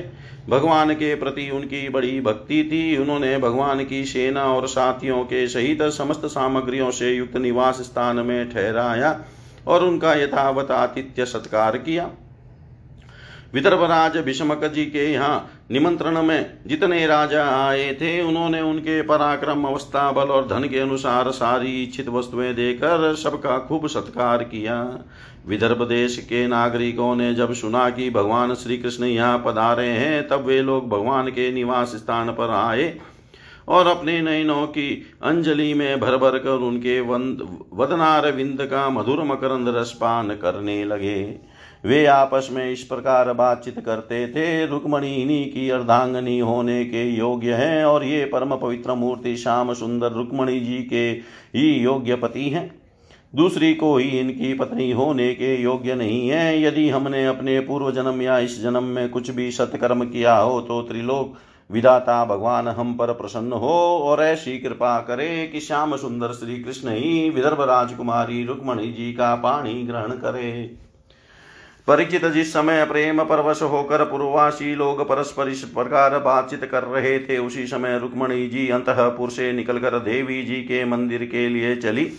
भगवान 0.48 0.92
के 0.94 1.14
प्रति 1.14 1.48
उनकी 1.50 1.88
बड़ी 1.88 2.20
भक्ति 2.20 2.62
थी। 2.64 2.96
उन्होंने 2.96 3.38
भगवान 3.38 3.84
की 3.84 4.04
सेना 4.04 4.44
और 4.44 4.66
साथियों 4.68 5.22
के 5.24 5.46
सहित 5.48 5.82
समस्त 5.82 6.26
सामग्रियों 6.26 6.90
से 6.90 7.12
युक्त 7.12 7.36
निवास 7.36 7.80
स्थान 7.80 8.16
में 8.16 8.50
ठहराया 8.50 9.18
और 9.66 9.84
उनका 9.84 10.14
यथावत 10.14 10.70
आतिथ्य 10.70 11.24
सत्कार 11.26 11.78
किया। 11.78 12.10
विदर्भराज 13.54 14.16
भीष्मक 14.16 14.64
जी 14.64 14.84
के 14.86 15.12
यहाँ 15.12 15.55
निमंत्रण 15.70 16.22
में 16.22 16.58
जितने 16.66 17.06
राजा 17.06 17.44
आए 17.66 17.92
थे, 17.94 18.20
उन्होंने 18.22 18.60
उनके 18.60 19.00
पराक्रम, 19.02 19.64
अवस्था, 19.64 20.10
बल 20.12 20.28
और 20.28 20.46
धन 20.46 20.68
के 20.68 20.78
अनुसार 20.78 21.30
सारी 21.30 21.82
इच्छित 21.82 22.08
वस्तुएँ 22.08 22.52
देकर 22.54 23.14
सबका 23.14 23.58
खूब 23.58 23.86
सत्कार 23.86 24.44
किया। 24.44 24.76
विदर्भ 25.46 25.82
देश 25.82 26.16
के 26.18 26.46
नागरिकों 26.46 27.14
ने 27.16 27.34
जब 27.34 27.52
सुना 27.52 27.88
कि 27.90 28.08
भगवान 28.10 28.54
श्री 28.54 28.78
कृष्ण 28.78 29.04
यहाँ 29.04 29.42
पधारे 29.46 29.86
हैं, 29.86 30.28
तब 30.28 30.44
वे 30.44 30.62
लोग 30.62 30.88
भगवान 30.88 31.28
के 31.28 31.50
निवास 31.52 31.96
स्थान 31.96 32.30
पर 32.30 32.50
आए 32.50 32.98
और 33.68 33.86
अपने 33.86 34.20
नयनों 34.22 34.66
की 34.66 34.90
अंजलि 35.22 35.72
में 35.74 36.00
भर 36.00 36.16
भर 36.16 36.38
कर 36.38 36.64
उनके 36.64 37.00
वंद 37.00 37.46
वदनार 37.74 38.30
विंद 38.32 38.62
का 38.62 38.88
मधुर 38.90 39.22
मकरंद 39.24 39.68
रसपान 39.68 40.28
करने 40.28 40.84
लगे। 40.84 41.22
वे 41.86 42.04
आपस 42.06 42.48
में 42.52 42.70
इस 42.70 42.82
प्रकार 42.82 43.32
बातचीत 43.32 43.78
करते 43.80 44.26
थे। 44.28 44.66
रुक्मणी 44.66 45.14
इन्हीं 45.14 45.44
की 45.52 45.68
अर्धांगनी 45.70 46.38
होने 46.38 46.84
के 46.84 47.04
योग्य 47.08 47.52
हैं 47.52 47.84
और 47.84 48.04
ये 48.04 48.24
परम 48.24 48.54
पवित्र 48.56 48.94
मूर्ति 48.94 49.36
श्याम 49.36 49.72
सुंदर 49.74 50.12
रुक्मणी 50.12 50.58
जी 50.60 50.78
के 50.82 51.08
ही 51.54 51.68
योग्य 51.74 52.16
पति 52.16 52.48
हैं। 52.48 52.70
दूसरी 53.34 53.72
को 53.74 53.96
ही 53.96 54.08
इनकी 54.20 54.52
पत्नी 54.54 54.90
होने 54.92 55.32
के 55.34 55.54
योग्य 55.62 55.94
नहीं 55.94 56.28
है। 56.28 56.62
यदि 56.62 56.88
हमने 56.88 57.24
अपने 57.26 57.58
पूर्व 57.60 57.90
जन्म 57.90 58.22
या 58.22 58.38
इस 58.38 58.60
जन्म 58.62 58.84
में 58.84 59.08
कुछ 59.08 59.30
भी 59.30 59.50
सत्कर्म 59.50 60.04
किया 60.04 60.36
हो 60.36 60.60
तो 60.60 60.80
त्रिलोक 60.82 61.36
विधाता 61.70 62.24
भगवान 62.24 62.68
हम 62.68 62.94
पर 62.94 63.12
प्रसन्न 63.12 63.52
हो 63.52 63.76
और 64.02 64.22
ऐसी 64.22 64.58
कृपा 64.58 64.98
करे 65.00 65.46
कि 65.46 65.60
श्याम 65.60 65.96
सुंदर 65.96 66.32
श्री 66.32 66.58
कृष्ण 66.62 66.88
ही 66.88 67.30
विदर्भ 67.30 67.60
राजकुमारी 67.60 68.44
रुक्मणी 68.44 68.92
जी 68.92 69.12
का 69.12 69.34
पाणी 69.34 69.82
ग्रहण 69.82 70.12
करे। 70.16 70.52
परिचित 71.86 72.24
जिस 72.24 72.52
समय 72.52 72.84
प्रेम 72.84 73.22
परवश 73.24 73.60
होकर 73.62 74.04
पूर्वासी 74.04 74.74
लोग 74.74 75.08
परस्पर 75.08 75.48
इस 75.48 75.62
प्रकार 75.64 76.18
बातचीत 76.18 76.64
कर 76.64 76.82
रहे 76.82 77.18
थे। 77.18 77.38
उसी 77.38 77.66
समय 77.66 77.98
रुक्मणी 77.98 78.46
जी 78.48 78.68
अंतपुर 78.68 79.30
से 79.30 79.52
निकलकर 79.52 79.98
देवी 79.98 80.42
जी 80.42 80.56
के 80.62 80.84
मंदिर 80.84 81.24
के 81.24 81.48
लिए 81.48 81.76
चली। 81.76 82.10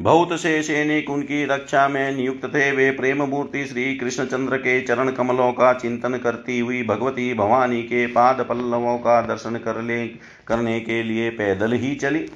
बहुत 0.00 0.40
से 0.40 0.62
सैनिक 0.62 1.10
उनकी 1.10 1.44
रक्षा 1.44 1.88
में 1.88 2.12
नियुक्त 2.12 2.44
थे। 2.44 2.70
वे 2.72 2.90
प्रेम 2.90 3.22
मूर्ति 3.22 3.64
श्री 3.66 3.94
कृष्णचंद्र 3.94 4.56
के 4.56 4.80
चरण 4.80 5.10
कमलों 5.10 5.52
का 5.52 5.72
चिंतन 5.72 6.16
करती 6.16 6.58
हुई 6.58 6.82
भगवती 6.82 7.34
भवानी 7.34 7.82
के 7.82 8.06
पाद 8.06 8.46
पल्लवों 8.48 8.98
का 8.98 9.20
दर्शन 9.22 9.56
कर 9.56 9.82
ले, 9.82 10.06
करने 10.46 10.80
के 10.80 11.02
लिए 11.02 11.30
पैदल 11.30 11.72
ही 11.72 11.94
चली। 11.94 12.26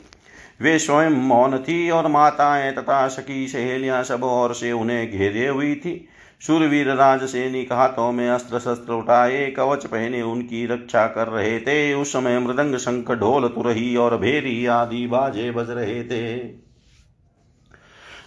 वे 0.60 0.78
स्वयं 0.78 1.10
मौन 1.10 1.58
थी 1.58 1.90
और 1.90 2.08
माताएँ 2.08 2.72
तथा 2.72 3.08
सखी 3.08 3.48
सहेलियाँ 3.48 4.02
सब 4.02 4.24
ओर 4.24 4.54
से 4.54 4.72
उन्हें 4.72 5.10
घेरे 5.10 5.46
हुई 5.46 5.74
थी। 5.74 6.08
शूरवीर 6.42 6.88
राज 6.94 7.22
सैनिक 7.22 7.72
हाथों 7.72 8.12
में 8.12 8.28
अस्त्र 8.28 8.58
शस्त्र 8.58 8.92
उठाए, 8.92 9.50
कवच 9.50 9.86
पहने 9.86 10.22
उनकी 10.22 10.66
रक्षा 10.66 11.06
कर 11.06 11.28
रहे 11.28 11.58
थे। 11.60 11.94
उस 11.94 12.12
समय 12.12 12.38
मृदंग 12.38 12.76
शंख 12.76 13.10
ढोल 13.12 13.48
तुरही 13.48 13.96
और 13.96 14.16
भेरी 14.16 14.66
आदि 14.66 15.06
बाजे 15.06 15.50
बज 15.50 15.70
रहे 15.70 16.02
थे। 16.04 16.38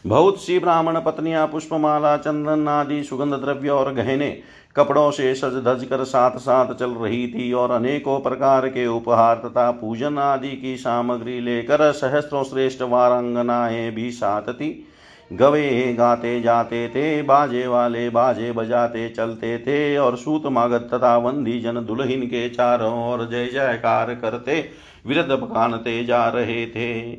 बहुत 0.07 0.41
सी 0.43 0.59
ब्राह्मण 0.59 0.99
पत्नियाँ, 0.99 1.47
पुष्पमाला, 1.47 2.15
चंदन 2.17 2.67
आदि, 2.67 3.03
सुगंध 3.03 3.33
द्रव्य 3.33 3.69
और 3.69 3.93
गहने 3.93 4.29
कपड़ों 4.75 5.09
से 5.11 5.33
सज 5.35 5.63
धज 5.65 5.83
कर 5.85 6.03
साथ 6.03 6.37
साथ 6.37 6.73
चल 6.73 6.91
रही 6.91 7.27
थी 7.27 7.51
और 7.53 7.71
अनेकों 7.71 8.19
प्रकार 8.19 8.67
के 8.67 8.87
उपहार 8.87 9.41
तथा 9.45 9.71
पूजन 9.71 10.17
आदि 10.17 10.55
की 10.57 10.77
सामग्री 10.77 11.39
लेकर 11.39 11.91
सहस्त्रों 11.91 12.43
श्रेष्ठ 12.43 12.81
वारंगनाएँ 12.81 13.91
भी 13.91 14.11
साथ 14.11 14.53
थी। 14.53 14.87
गवे, 15.31 15.93
गाते, 15.93 16.41
जाते 16.41 16.87
थे, 16.89 17.21
बाजे 17.21 17.67
वाले, 17.67 18.09
बाजे 18.09 18.51
बजाते, 18.51 19.09
चलते 19.09 19.57
थे 19.57 19.97
और 19.97 20.17
सूत 20.17 20.45
मागत 20.45 20.89
तथा 20.93 21.17
वंदी 21.17 21.59
जन 21.59 21.85
दुल्हीन 21.85 22.25
के 22.25 22.49
चारों 22.49 23.11
ओर 23.11 23.29
जय 23.29 23.47
जयकार 23.47 24.15
करते, 24.15 24.69
विरद 25.07 25.39
पकानते 25.41 26.03
जा 26.05 26.27
रहे 26.29 26.65
थे। 26.65 27.11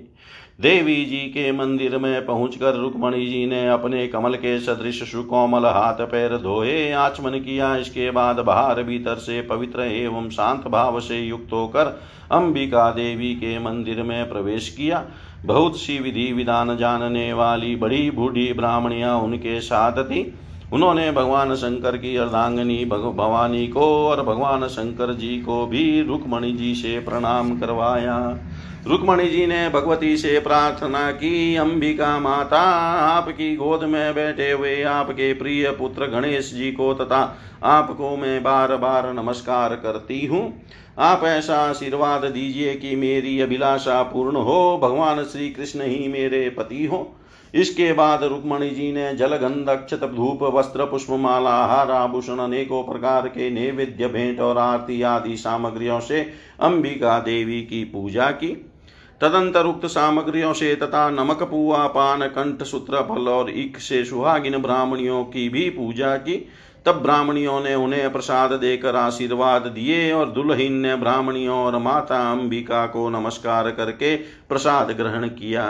देवी 0.59 1.05
जी 1.05 1.19
के 1.29 1.51
मंदिर 1.53 1.97
में 1.99 2.25
पहुंचकर 2.27 2.75
रुक्मणी 2.75 3.27
जी 3.27 3.45
ने 3.47 3.69
अपने 3.69 4.07
कमल 4.09 4.35
के 4.35 4.59
सदृश 4.61 5.03
सुकोमल 5.03 5.65
हाथ 5.67 6.03
पैर 6.03 6.37
धोए, 6.37 6.91
आचमन 6.93 7.39
किया। 7.39 7.75
इसके 7.77 8.11
बाद 8.11 8.41
बाहर 8.41 8.83
भीतर 8.83 9.15
से 9.15 9.41
पवित्र 9.43 9.83
एवं 9.83 10.29
शांत 10.31 10.69
भाव 10.69 11.01
से 11.01 11.21
युक्त 11.21 11.53
होकर 11.53 11.87
अंबिका 12.33 12.91
देवी 12.91 13.35
के 13.35 13.59
मंदिर 13.59 14.03
में 14.03 14.29
प्रवेश 14.29 14.69
किया। 14.69 15.05
बहुत 15.45 15.81
सी 15.81 15.99
विधि 15.99 16.33
विधान 16.33 16.77
जानने 16.77 17.33
वाली 17.33 17.75
बड़ी 17.77 18.11
बूढ़ी 18.11 18.53
ब्राह्मणियाँ 18.53 19.19
उनके 19.19 19.61
साथ 19.61 20.05
थी। 20.05 20.33
उन्होंने 20.73 21.11
भगवान 21.13 21.55
शंकर 21.55 21.97
की 21.97 22.17
अर्धांगनी 22.17 22.85
भवानी 22.85 23.67
को 23.69 23.87
और 24.07 24.23
भगवान 24.23 24.67
शंकर 24.69 25.13
जी 25.15 25.37
को 25.39 25.67
भी 25.67 26.03
रुक्मणी 26.03 26.53
जी 26.53 26.75
से 26.75 26.99
प्रणाम 27.01 27.59
करवाया। 27.61 28.19
रुक्मणी 28.87 29.29
जी 29.29 29.47
ने 29.47 29.69
भगवती 29.69 30.17
से 30.17 30.39
प्रार्थना 30.39 31.11
की, 31.11 31.57
अंबिका 31.57 32.19
माता, 32.19 32.61
आपकी 32.99 33.55
गोद 33.57 33.85
में 33.85 34.15
बैठे 34.15 34.51
हुए 34.51 34.83
आपके 34.83 35.33
प्रिय 35.35 35.71
पुत्र 35.71 36.07
गणेश 36.07 36.53
जी 36.55 36.71
को 36.73 36.93
तथा 36.95 37.39
आपको 37.63 38.17
मैं 38.17 38.43
बार 38.43 38.77
बार 38.77 39.13
नमस्कार 39.13 39.75
करती 39.75 40.25
हूँ। 40.27 40.43
आप 40.99 41.25
ऐसा 41.25 41.59
आशीर्वाद 41.59 42.25
दीजिए 42.25 42.75
कि 42.75 42.95
मेरी 42.97 43.41
अभिलाषा 43.41 44.03
पूर्ण 44.03 44.37
हो, 44.37 44.79
भगवान 44.83 45.25
श्री 45.25 45.51
कृष्ण 45.51 45.83
ही 45.83 46.09
मेरे 46.09 46.49
पति 46.51 46.85
हो। 46.87 47.15
इसके 47.55 47.93
बाद 47.93 48.23
रुक्मणी 48.25 48.69
जी 48.71 48.93
ने 48.93 49.15
जल 49.15 49.37
गंधक्षत 49.37 50.05
धूप, 50.07 50.43
वस्त्र, 50.43 50.85
पुष्पमाला 50.85 51.57
हार 51.67 51.91
आभूषण 51.91 52.39
अनेकों 52.39 52.83
प्रकार 52.83 53.29
के 53.29 53.51
नैवेद्य, 53.51 54.07
भेंट 54.07 54.41
और 54.41 54.59
आरती 54.59 55.01
आदि 55.03 55.37
सामग्रियों 55.37 56.01
से 56.01 56.21
अंबिका 56.61 57.19
देवी 57.19 57.61
की 57.63 57.85
पूजा 57.85 58.31
की। 58.31 58.69
तदंतर 59.23 59.67
उक्त 59.67 59.87
सामग्रियों 59.87 60.53
से 60.53 60.75
तथा 60.75 61.11
नमक, 61.11 61.43
पुआ, 61.43 61.87
पान, 61.87 62.27
कंठ, 62.29 62.63
सूत्र, 62.63 63.03
फल 63.03 63.29
और 63.29 63.51
इक 63.51 63.79
से 63.79 64.05
सुहागिन 64.05 64.59
ब्राह्मणियों 64.59 65.25
की 65.25 65.49
भी 65.49 65.71
पूजा 65.71 66.17
की। 66.17 66.49
तब 66.87 66.93
ब्राह्मणियों 66.93 67.61
ने 67.61 67.75
उन्हें 67.75 68.13
प्रसाद 68.13 68.53
देकर 68.53 68.97
आशीर्वाद 68.97 69.63
दिए 69.63 70.13
और 70.13 70.31
दुल्हीन 70.31 70.73
ने 70.73 70.97
ब्राह्मणियों 70.97 71.57
और 71.57 71.79
माता 71.79 72.33
अंबिका 72.33 72.87
को 72.87 73.09
नमस्कार 73.09 73.71
करके 73.71 74.17
प्रसाद 74.17 74.91
ग्रहण 74.91 75.29
किया। 75.29 75.67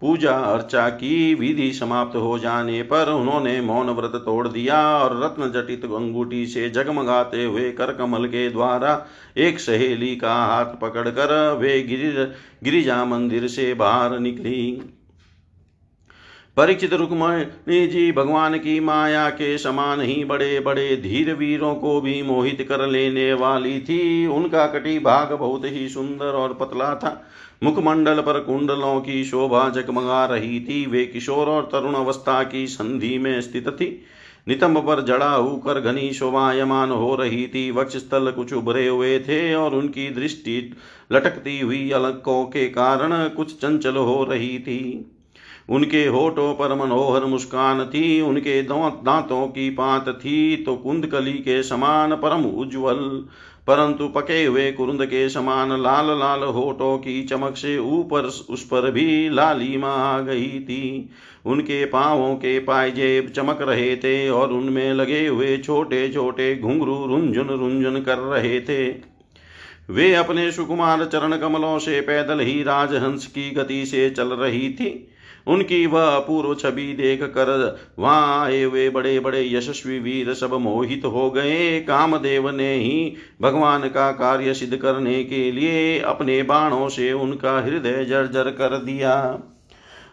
पूजा 0.00 0.32
अर्चा 0.32 0.88
की 0.88 1.34
विधि 1.34 1.72
समाप्त 1.72 2.16
हो 2.16 2.38
जाने 2.38 2.82
पर 2.82 3.10
उन्होंने 3.10 3.60
मौन 3.60 3.90
व्रत 3.90 4.12
तोड़ 4.14 4.48
दिया 4.48 4.98
और 4.98 5.24
रत्न 5.24 5.50
जटित 5.52 5.84
अंगूठी 5.84 6.46
से 6.46 6.70
जगमगाते 6.70 7.44
हुए 7.44 7.70
कर 7.70 7.92
कमल 7.92 8.26
के 8.26 8.48
द्वारा 8.50 9.06
एक 9.36 9.60
सहेली 9.60 10.16
का 10.16 10.34
हाथ 10.34 10.64
पकड़कर 10.64 11.58
वे 11.60 11.80
गिर 11.82 12.34
गिरिजा 12.64 13.04
मंदिर 13.04 13.46
से 13.48 13.74
बाहर 13.74 14.18
निकली। 14.18 14.82
परीक्षित 16.56 16.92
रुक्मणी 16.92 17.86
जी 17.86 18.10
भगवान 18.12 18.56
की 18.58 18.78
माया 18.80 19.28
के 19.30 19.56
समान 19.58 20.00
ही 20.00 20.24
बड़े 20.24 20.60
बड़े 20.60 20.96
धीर 20.96 21.32
वीरों 21.34 21.74
को 21.74 22.00
भी 22.00 22.22
मोहित 22.22 22.66
कर 22.68 22.86
लेने 22.86 23.32
वाली 23.32 23.80
थी। 23.80 24.26
उनका 24.26 24.66
कटी 24.66 24.98
भाग 24.98 25.32
बहुत 25.32 25.64
ही 25.64 25.88
सुंदर 25.88 26.32
और 26.32 26.54
पतला 26.54 26.94
था। 26.94 27.12
मुखमंडल 27.64 28.20
पर 28.20 28.40
कुंडलों 28.40 29.00
की 29.00 29.24
शोभा 29.24 29.68
जगमगा 29.68 30.24
रही 30.26 30.60
थी। 30.60 30.84
वे 30.86 31.04
किशोर 31.04 31.46
और 31.46 31.68
तरुण 31.72 31.94
अवस्था 31.94 32.42
की 32.42 32.66
संधि 32.66 33.18
में 33.18 33.40
स्थित 33.40 33.68
थी। 33.68 33.88
नितंब 34.48 34.78
पर 34.78 35.04
जड़ा 35.04 35.30
होकर 35.30 35.80
घनी 35.80 36.12
शोभायमान 36.12 36.90
हो 36.90 37.14
रही 37.14 37.46
थी। 37.46 37.70
वक्ष 37.70 37.96
स्थल 37.96 38.30
कुछ 38.30 38.52
उभरे 38.52 38.86
हुए 38.88 39.18
थे 39.18 39.54
और 39.54 39.74
उनकी 39.74 40.08
दृष्टि 40.10 40.76
लटकती 41.12 41.58
हुई 41.60 41.90
अलकों 41.90 42.44
के 42.44 42.66
कारण 42.68 43.28
कुछ 43.28 43.56
चंचल 43.58 43.96
हो 43.96 44.22
रही 44.24 44.58
थी। 44.58 45.16
उनके 45.70 46.04
होठों 46.06 46.52
पर 46.54 46.74
मनोहर 46.74 47.24
मुस्कान 47.24 47.84
थी, 47.84 48.20
उनके 48.20 48.62
दांतों 48.62 49.46
की 49.46 49.70
पात 49.70 50.08
थी 50.08 50.56
तो 50.56 50.76
कुंदकली 50.76 51.32
के 51.32 51.62
समान 51.62 52.14
परम 52.14 52.44
उज्ज्वल। 52.44 53.26
परंतु 53.66 54.06
पके 54.08 54.44
हुए 54.44 54.70
कुरुंद 54.72 55.04
के 55.06 55.28
समान 55.28 55.72
लाल 55.82 56.06
लाल 56.18 56.42
होठों 56.42 56.96
की 56.98 57.22
चमक 57.22 57.56
से 57.56 57.76
ऊपर 57.78 58.24
उस 58.24 58.64
पर 58.64 58.90
भी 58.90 59.28
लालिमा 59.30 59.88
आ 59.88 60.20
गई 60.20 60.60
थी। 60.60 61.10
उनके 61.46 61.84
पांवों 61.84 62.34
के 62.34 62.58
पायजेब 62.58 63.28
चमक 63.28 63.58
रहे 63.62 63.96
थे 63.96 64.28
और 64.28 64.52
उनमें 64.52 64.92
लगे 64.94 65.26
हुए 65.26 65.56
छोटे 65.58 66.08
छोटे 66.08 66.54
घुंघरू 66.56 67.06
रुंझुन 67.06 67.48
रुंझुन 67.48 68.00
कर 68.02 68.18
रहे 68.18 68.60
थे। 68.60 68.88
वे 69.90 70.14
अपने 70.14 70.50
सुकुमार 70.52 71.04
चरण 71.04 71.36
कमलों 71.36 71.78
से 71.78 72.00
पैदल 72.00 72.40
ही 72.40 72.62
राजहंस 72.62 73.26
की 73.26 73.50
गति 73.50 73.84
से 73.86 74.10
चल 74.10 74.28
रही 74.28 74.68
थी। 74.70 74.90
उनकी 75.46 75.84
वह 75.86 76.06
अपूर्व 76.06 76.54
छवि 76.54 76.92
देख 76.92 77.22
कर 77.22 77.50
वहाँ 77.98 78.44
आए 78.44 78.62
हुए 78.62 78.88
बड़े 78.90 79.18
बड़े 79.20 79.42
यशस्वी 79.52 79.98
वीर 79.98 80.32
सब 80.34 80.54
मोहित 80.54 81.04
हो 81.04 81.30
गए। 81.30 81.80
कामदेव 81.80 82.50
ने 82.50 82.74
ही 82.74 83.14
भगवान 83.42 83.88
का 83.88 84.10
कार्य 84.12 84.54
सिद्ध 84.54 84.76
करने 84.76 85.22
के 85.24 85.50
लिए 85.52 85.98
अपने 86.00 86.42
बाणों 86.42 86.88
से 86.88 87.12
उनका 87.12 87.58
हृदय 87.60 88.04
जर्जर 88.04 88.50
कर 88.50 88.78
दिया। 88.78 89.38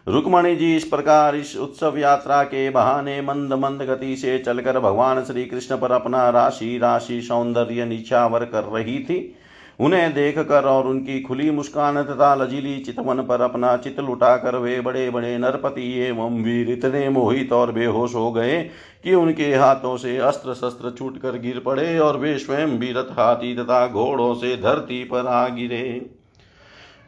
रुक्मणी 0.08 0.54
जी 0.56 0.76
इस 0.76 0.84
प्रकार 0.84 1.36
इस 1.36 1.56
उत्सव 1.56 1.98
यात्रा 1.98 2.42
के 2.42 2.68
बहाने 2.70 3.20
मंद 3.20 3.52
मंद 3.52 3.82
गति 3.82 4.16
से 4.16 4.38
चलकर 4.38 4.78
भगवान 4.80 5.22
श्री 5.24 5.44
कृष्ण 5.44 5.76
पर 5.76 5.92
अपना 5.92 6.28
राशि 6.30 6.78
राशि 6.78 7.20
सौंदर्य 7.22 7.84
निछावर 7.84 8.44
कर 8.44 8.64
रही 8.64 8.98
थी। 8.98 9.34
उन्हें 9.78 10.12
देख 10.14 10.38
कर 10.38 10.64
और 10.64 10.86
उनकी 10.86 11.20
खुली 11.20 11.50
मुस्कान 11.50 12.02
तथा 12.04 12.34
लजीली 12.34 12.78
चितवन 12.78 13.22
पर 13.22 13.40
अपना 13.40 13.76
चित 13.76 14.00
लुटाकर 14.00 14.56
वे 14.56 14.80
बड़े 14.80 15.08
बड़े 15.10 15.36
नरपति 15.38 15.92
एवं 16.00 16.42
वीर 16.44 16.70
इतने 16.70 17.08
मोहित 17.08 17.52
और 17.52 17.72
बेहोश 17.72 18.14
हो 18.14 18.30
गए 18.32 18.58
कि 19.04 19.14
उनके 19.14 19.54
हाथों 19.54 19.96
से 19.96 20.16
अस्त्र 20.18 20.54
शस्त्र 20.54 20.90
छूट 20.98 21.18
कर 21.18 21.38
गिर 21.38 21.58
पड़े 21.58 21.98
और 21.98 22.16
वे 22.16 22.38
स्वयं 22.38 22.78
भी 22.78 22.92
रथ 22.92 23.12
हाथी 23.18 23.54
तथा 23.56 23.86
घोड़ों 23.86 24.34
से 24.34 24.56
धरती 24.56 25.02
पर 25.04 25.26
आ 25.26 25.48
गिरे। 25.48 26.10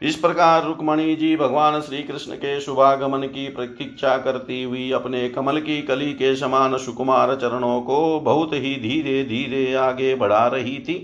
इस 0.01 0.15
प्रकार 0.15 0.63
रुक्मणी 0.65 1.15
जी 1.15 1.35
भगवान 1.37 1.79
श्री 1.81 2.01
कृष्ण 2.03 2.35
के 2.35 2.59
शुभागमन 2.61 3.27
की 3.27 3.47
प्रतीक्षा 3.47 4.17
करती 4.17 4.63
हुई 4.63 4.91
अपने 4.91 5.27
कमल 5.29 5.59
की 5.59 5.81
कली 5.81 6.13
के 6.13 6.35
समान 6.35 6.77
सुकुमार 6.77 7.35
चरणों 7.35 7.81
को 7.81 8.19
बहुत 8.19 8.53
ही 8.53 8.75
धीरे 8.81 9.23
धीरे 9.23 9.73
आगे 9.75 10.13
बढ़ा 10.15 10.45
रही 10.47 10.77
थी। 10.79 10.95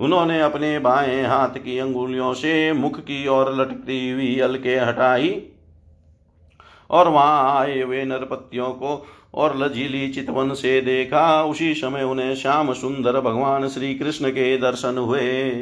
उन्होंने 0.00 0.40
अपने 0.40 0.78
बाएँ 0.78 1.24
हाथ 1.24 1.58
की 1.58 1.78
अंगुलियों 1.78 2.34
से 2.34 2.72
मुख 2.72 3.00
की 3.00 3.26
ओर 3.28 3.54
लटकती 3.54 4.10
हुई 4.10 4.38
अलके 4.38 4.76
हटाई 4.76 5.48
और 6.90 7.08
वहाँ 7.08 7.60
आए 7.60 7.80
हुए 7.82 8.04
नरपतियों 8.04 8.70
को 8.70 9.06
और 9.34 9.56
लजीली 9.58 10.08
चितवन 10.08 10.54
से 10.54 10.80
देखा। 10.80 11.42
उसी 11.44 11.74
समय 11.74 12.02
उन्हें 12.02 12.34
श्याम 12.36 12.72
सुंदर 12.72 13.20
भगवान 13.20 13.68
श्री 13.68 13.94
कृष्ण 13.94 14.30
के 14.30 14.56
दर्शन 14.58 14.98
हुए। 14.98 15.52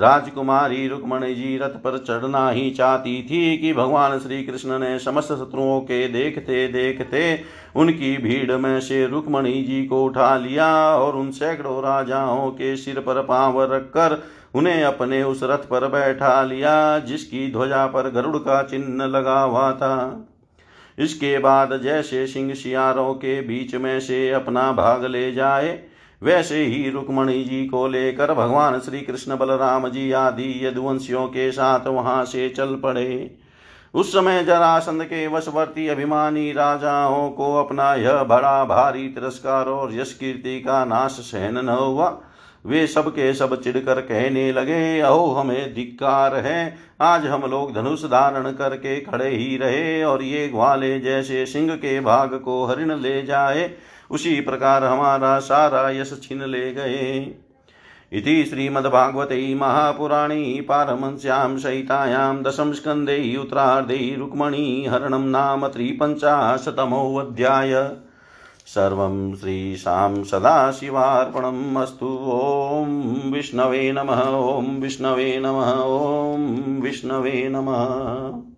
राजकुमारी 0.00 0.88
रुक्मणी 0.88 1.34
जी 1.34 1.56
रथ 1.58 1.68
पर 1.68 1.98
चढ़ना 1.98 2.50
ही 2.50 2.70
चाहती 2.70 3.22
थी 3.22 3.58
कि 3.58 3.72
भगवान 3.72 4.18
श्री 4.18 4.42
कृष्ण 4.42 4.78
ने 4.78 4.98
समस्त 4.98 5.28
शत्रुओं 5.28 5.80
के 5.80 6.08
देखते 6.08 6.68
देखते 6.68 7.40
उनकी 7.76 8.16
भीड़ 8.16 8.56
में 8.56 8.80
से 8.80 9.06
रुक्मणी 9.06 9.62
जी 9.62 9.84
को 9.86 10.04
उठा 10.04 10.36
लिया 10.36 10.96
और 10.96 11.16
उन 11.16 11.30
सैकड़ों 11.30 11.82
राजाओं 11.82 12.50
के 12.50 12.76
सिर 12.76 13.00
पर 13.00 13.22
पाँव 13.22 13.74
रखकर 13.74 14.22
उन्हें 14.54 14.84
अपने 14.84 15.22
उस 15.22 15.40
रथ 15.42 15.68
पर 15.68 15.88
बैठा 15.88 16.42
लिया, 16.42 16.98
जिसकी 16.98 17.52
ध्वजा 17.52 17.86
पर 17.86 18.10
गरुड़ 18.10 18.36
का 18.36 18.62
चिन्ह 18.62 19.04
लगा 19.04 19.40
हुआ 19.40 19.72
था। 19.72 20.24
इसके 20.98 21.38
बाद 21.38 21.80
जैसे 21.82 22.26
सिंह 22.26 22.54
शियारों 22.54 23.14
के 23.14 23.40
बीच 23.40 23.74
में 23.74 24.00
से 24.00 24.30
अपना 24.30 24.72
भाग 24.72 25.04
ले 25.04 25.32
जाए 25.32 25.87
वैसे 26.22 26.64
ही 26.64 26.90
रुक्मणी 26.90 27.44
जी 27.44 27.66
को 27.66 27.88
लेकर 27.88 28.34
भगवान 28.34 28.80
श्री 28.80 29.00
कृष्ण 29.00 29.36
बलराम 29.36 29.88
जी 29.88 30.12
आदि 30.12 30.66
यदुवंशियों 30.66 31.26
के 31.26 31.52
साथ 31.52 31.86
वहाँ 31.86 32.24
से 32.24 32.48
चल 32.48 32.74
पड़े। 32.74 33.34
उस 33.94 34.12
समय 34.12 34.44
जरासंध 34.44 35.04
के 35.04 35.26
वशवर्ती 35.26 35.88
अभिमानी 35.88 36.52
राजाओं 36.52 37.30
को 37.30 37.54
अपना 37.54 37.94
यह 37.94 38.22
बड़ा 38.22 38.64
भारी 38.64 39.08
तिरस्कार 39.08 39.66
और 39.66 39.94
यश 39.94 40.14
कीर्ति 40.14 40.60
का 40.60 40.84
नाश 40.84 41.10
सहन 41.10 41.64
न 41.64 41.68
हुआ। 41.68 42.20
वे 42.66 42.86
सब 42.86 43.10
के 43.10 43.34
सब 43.34 43.62
चिढ़कर 43.62 44.00
कहने 44.00 44.52
लगे, 44.52 45.00
अहो, 45.00 45.26
हमें 45.26 45.74
धिक्कार 45.74 46.34
है। 46.36 46.76
आज 47.00 47.26
हम 47.26 47.50
लोग 47.50 47.74
धनुष 47.74 48.04
धारण 48.04 48.52
करके 48.52 49.00
खड़े 49.00 49.28
ही 49.28 49.56
रहे 49.56 50.04
और 50.04 50.22
ये 50.22 50.48
ग्वाले 50.48 51.00
जैसे 51.00 51.46
सिंह 51.46 51.76
के 51.76 52.00
भाग 52.00 52.34
को 52.34 52.64
हरिण 52.64 52.96
ले 52.96 53.22
जाए। 53.22 53.70
उसी 54.10 54.40
प्रकार 54.40 54.84
हमारा 54.84 55.38
सारा 55.38 55.90
यश 55.90 56.20
छीन 56.22 56.42
ले 56.42 56.74
गए। 56.74 57.34
इति 58.12 58.44
श्रीमद्भागवते 58.44 59.54
महापुराणे 59.54 60.64
पारमंस्यां 60.68 61.58
सहितायां 61.58 62.42
दशम 62.42 62.72
स्कन्धे 62.72 63.36
उत्तरार्धे 63.36 64.16
रुक्मणीहरणं 64.18 65.28
नाम 65.28 65.68
त्रिपञ्चाशतमोऽध्याय 65.68 67.90
सर्वं 68.66 69.36
श्रीशां 69.36 70.24
सदाशिवार्पणम् 70.24 71.76
अस्तु। 71.76 72.30
ॐ 72.32 73.32
विष्णवे 73.32 73.92
नमः, 73.92 74.30
ॐ 74.30 74.80
विष्णवे 74.80 75.38
नमः, 75.38 75.84
ॐ 75.84 76.80
विष्णवे 76.80 77.48
नमः। 77.48 78.57